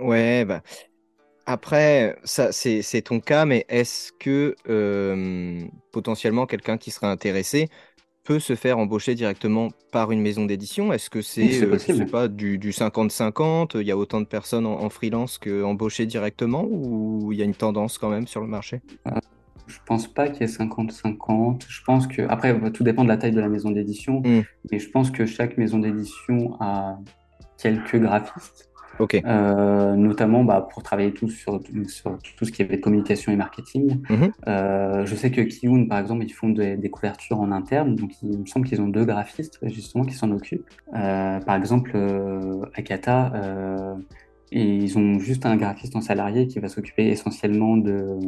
[0.00, 0.62] Ouais, bah.
[1.47, 5.61] Après, ça, c'est, ton cas, mais est-ce que euh,
[5.92, 7.68] potentiellement quelqu'un qui serait intéressé
[8.24, 10.92] peut se faire embaucher directement par une maison d'édition?
[10.92, 14.90] Est-ce que c'est, euh, sais pas, du, 50-50 Il y a autant de personnes en,
[14.90, 18.80] freelance qu'embauchées directement ou il y a une tendance quand même sur le marché?
[19.07, 19.12] Euh,
[19.68, 21.62] Je pense pas qu'il y ait 50-50.
[21.68, 24.42] Je pense que, après, tout dépend de la taille de la maison d'édition, mmh.
[24.72, 26.99] mais je pense que chaque maison d'édition a
[27.57, 28.68] quelques graphistes.
[29.01, 34.01] Euh, notamment bah, pour travailler tout sur, sur, tout ce qui est communication et marketing.
[34.09, 34.32] Mhm.
[34.47, 38.38] Euh, je sais que Kiun, par exemple, ils font des, couvertures en interne, donc il
[38.38, 40.66] me semble qu'ils ont deux graphistes justement qui s'en occupent.
[40.94, 41.97] Euh, par exemple,
[42.74, 43.32] Akata,
[44.53, 48.18] ils ont juste un graphiste en salarié qui va s'occuper essentiellement de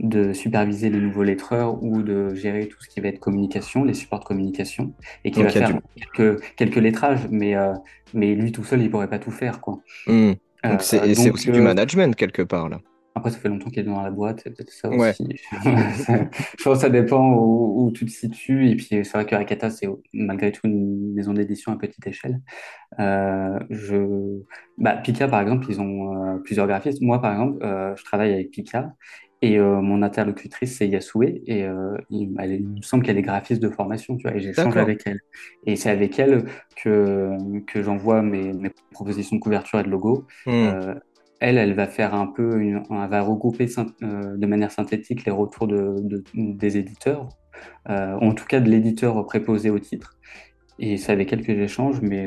[0.00, 3.94] de superviser les nouveaux lettreurs ou de gérer tout ce qui va être communication, les
[3.94, 4.92] supports de communication,
[5.24, 7.72] et qui va faire quelques, quelques, lettrages, mais, euh,
[8.12, 9.60] mais lui tout seul, il pourrait pas tout faire.
[9.60, 9.80] Quoi.
[10.06, 10.32] Hmm.
[10.64, 12.80] Euh, donc c'est aussi du euh, management quelque part là.
[13.14, 15.26] Après, ça fait longtemps qu'il est dans la boîte, c'est peut-être ça aussi.
[15.64, 18.68] je pense que ça dépend où, tu te situes.
[18.68, 22.42] Et puis, c'est vrai que Rakata, c'est malgré tout une maison d'édition à petite échelle.
[22.98, 24.42] je...
[24.76, 27.00] bah, Pika, par exemple, ils ont plusieurs graphistes.
[27.00, 27.56] Moi, par exemple,
[27.96, 28.92] je travaille avec Pika
[29.46, 33.70] et euh, mon interlocutrice, c'est Yasue, et euh, il, me semble qu'elle est graphiste de
[33.70, 35.20] formation, tu vois, et j'ai échangé avec elle.
[35.66, 36.46] Et c'est avec elle
[36.82, 37.30] que,
[37.66, 40.26] que j'envoie mes, mes, propositions de couverture et de logo.
[40.46, 40.50] Hmm.
[40.50, 40.94] Euh,
[41.38, 45.68] elle, elle va faire un peu, une, elle va regrouper de manière synthétique les retours
[45.68, 47.28] de, de des éditeurs,
[47.86, 50.18] en tout cas de l'éditeur préposé au titre.
[50.78, 52.26] Et c'est avec elle que j'échange, mais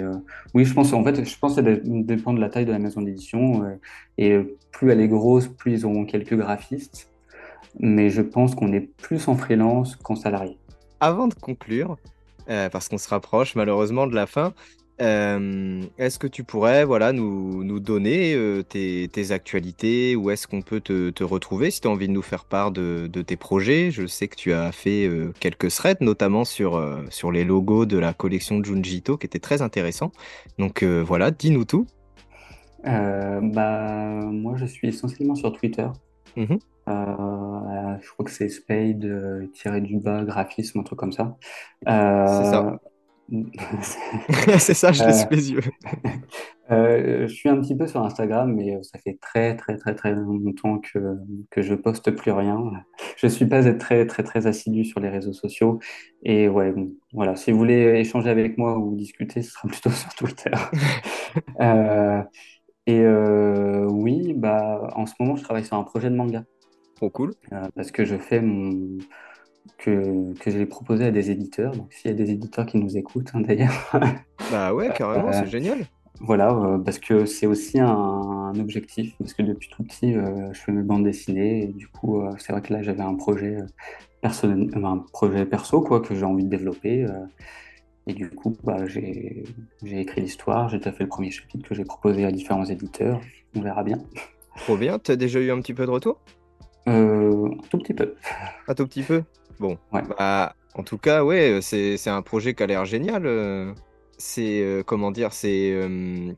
[0.54, 2.78] oui, je pense en fait, je pense que ça dépend de la taille de la
[2.78, 3.64] maison d'édition.
[4.20, 4.38] et
[4.72, 7.09] plus elle est grosse, plus ils auront quelques graphistes
[7.80, 10.58] mais je pense qu'on est plus en freelance qu'en salarié.
[11.00, 11.98] Avant de conclure,
[12.50, 14.54] euh, parce qu'on se rapproche malheureusement de la fin,
[15.02, 20.18] euh, est-ce que tu pourrais voilà, nous, nous donner euh, tes, tes, actualités?
[20.18, 22.72] Où est-ce qu'on peut te, te, retrouver si tu as envie de nous faire part
[22.72, 23.92] de, de, tes projets?
[23.92, 25.10] Je sais que tu as fait
[25.40, 30.12] quelques threads, notamment sur, sur les logos de la collection Junjito, qui était très intéressant.
[30.58, 31.88] Donc voilà, dis-nous tout.
[32.84, 35.88] bah, moi, je suis essentiellement sur Twitter.
[36.36, 36.58] Mmh
[36.90, 41.38] euh, je crois que c'est Spade euh, tiré du bas graphisme, un truc comme ça.
[41.86, 42.80] c'est ça.
[43.32, 43.38] Euh,
[44.58, 45.62] c'est ça, je laisse les yeux.
[46.70, 50.80] je suis un petit peu sur Instagram, mais ça fait très très très très longtemps
[50.80, 51.18] que,
[51.52, 52.72] que je poste plus rien.
[53.18, 55.80] Je suis pas très très très assidu sur les réseaux sociaux.
[56.24, 56.74] Et ouais,
[57.14, 60.52] voilà, si vous voulez échanger avec moi ou discuter, ce sera plutôt sur Twitter.
[62.88, 63.06] et
[63.88, 66.44] oui, bah en ce moment, je travaille sur un projet de manga
[67.08, 67.34] cool.
[67.54, 68.98] Euh, parce que je fais mon.
[69.78, 71.72] que, que j'ai proposé à des éditeurs.
[71.74, 73.92] Donc, s'il y a des éditeurs qui nous écoutent, hein, d'ailleurs.
[74.52, 75.86] bah ouais, carrément, c'est euh, génial.
[76.20, 80.74] Voilà, euh, parce que c'est aussi un, objectif, parce que depuis tout petit, je fais
[80.74, 83.58] mes bandes dessinées, et du coup, c'est vrai que là, j'avais un projet
[84.22, 87.06] personnel, un projet perso, quoi, que j'ai envie de développer.
[88.08, 89.46] et du coup, bah, j'ai
[89.84, 93.22] écrit l'histoire, j'ai déjà fait le premier chapitre que j'ai proposé à différents éditeurs.
[93.56, 94.00] On verra bien.
[94.58, 96.20] Trop bien, tu as déjà eu un petit peu de retour?
[96.90, 98.16] Euh, un tout petit peu.
[98.68, 99.24] Un tout petit peu
[99.60, 99.78] Bon.
[99.92, 103.26] Bah, en tout cas, ouais, c'est un projet qui a l'air génial.
[103.26, 103.74] Euh.
[104.22, 105.74] C'est, euh, comment dire, c'est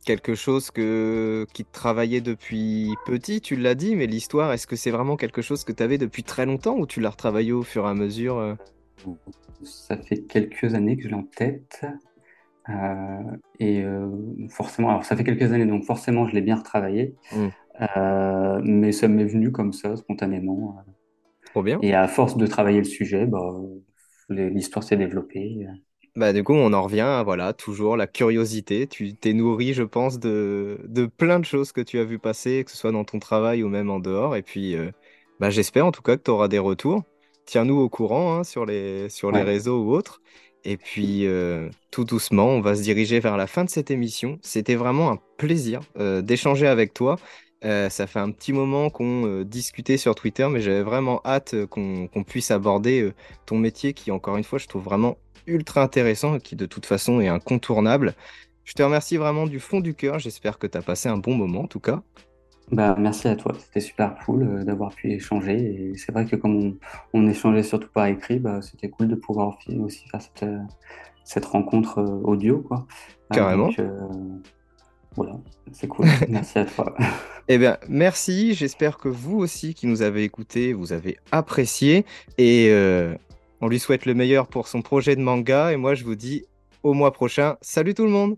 [0.06, 4.76] quelque chose que, qui te travaillait depuis petit, tu l'as dit, mais l'histoire, est-ce que
[4.76, 7.64] c'est vraiment quelque chose que tu avais depuis très longtemps ou tu l'as retravaillé au
[7.64, 8.56] fur et à mesure
[9.64, 11.84] Ça fait quelques années que je l'ai en tête.
[13.60, 13.84] et
[14.50, 17.16] forcément, alors ça fait quelques années, donc forcément, je l'ai bien retravaillé.
[17.32, 17.48] Mmh.
[17.98, 20.84] Euh, mais ça m'est venu comme ça, spontanément.
[21.46, 21.80] Trop bien.
[21.82, 23.54] Et à force de travailler le sujet, bah,
[24.30, 25.66] l'histoire s'est développée.
[26.16, 28.86] Bah, du coup, on en revient voilà, toujours la curiosité.
[28.88, 32.64] Tu t'es nourri, je pense, de, de plein de choses que tu as vu passer,
[32.66, 34.36] que ce soit dans ton travail ou même en dehors.
[34.36, 34.92] Et puis, euh,
[35.40, 37.04] bah, j'espère en tout cas que tu auras des retours.
[37.46, 40.22] Tiens-nous au courant hein, sur les, sur les réseaux ou autres.
[40.64, 44.38] Et puis, euh, tout doucement, on va se diriger vers la fin de cette émission.
[44.44, 47.16] C'était vraiment un plaisir euh, d'échanger avec toi.
[47.62, 52.52] Ça fait un petit moment qu'on discutait sur Twitter, mais j'avais vraiment hâte qu'on puisse
[52.52, 53.12] aborder
[53.46, 56.86] ton métier qui, encore une fois, je trouve vraiment ultra intéressant et qui de toute
[56.86, 58.14] façon est incontournable.
[58.64, 60.20] Je te remercie vraiment du fond du cœur.
[60.20, 62.02] J'espère que tu as passé un bon moment en tout cas.
[62.72, 65.58] Bah, merci à toi, c'était super cool euh, d'avoir pu échanger.
[65.58, 66.78] Et c'est vrai que comme
[67.14, 70.60] on, échangeait surtout par écrit, bah, c'était cool de pouvoir aussi faire cette, euh,
[71.26, 72.60] cette rencontre euh, audio.
[72.60, 72.88] Quoi.
[73.30, 73.70] Carrément.
[75.16, 75.34] Voilà,
[75.72, 76.08] c'est cool.
[76.30, 76.96] merci à toi.
[77.48, 78.54] Eh bien, merci.
[78.54, 82.06] J'espère que vous aussi qui nous avez écoutés, vous avez apprécié.
[82.38, 82.72] Et
[83.60, 86.46] on lui souhaite le meilleur pour son projet de manga et moi je vous dis
[86.84, 87.58] au mois prochain.
[87.62, 88.38] Salut tout le monde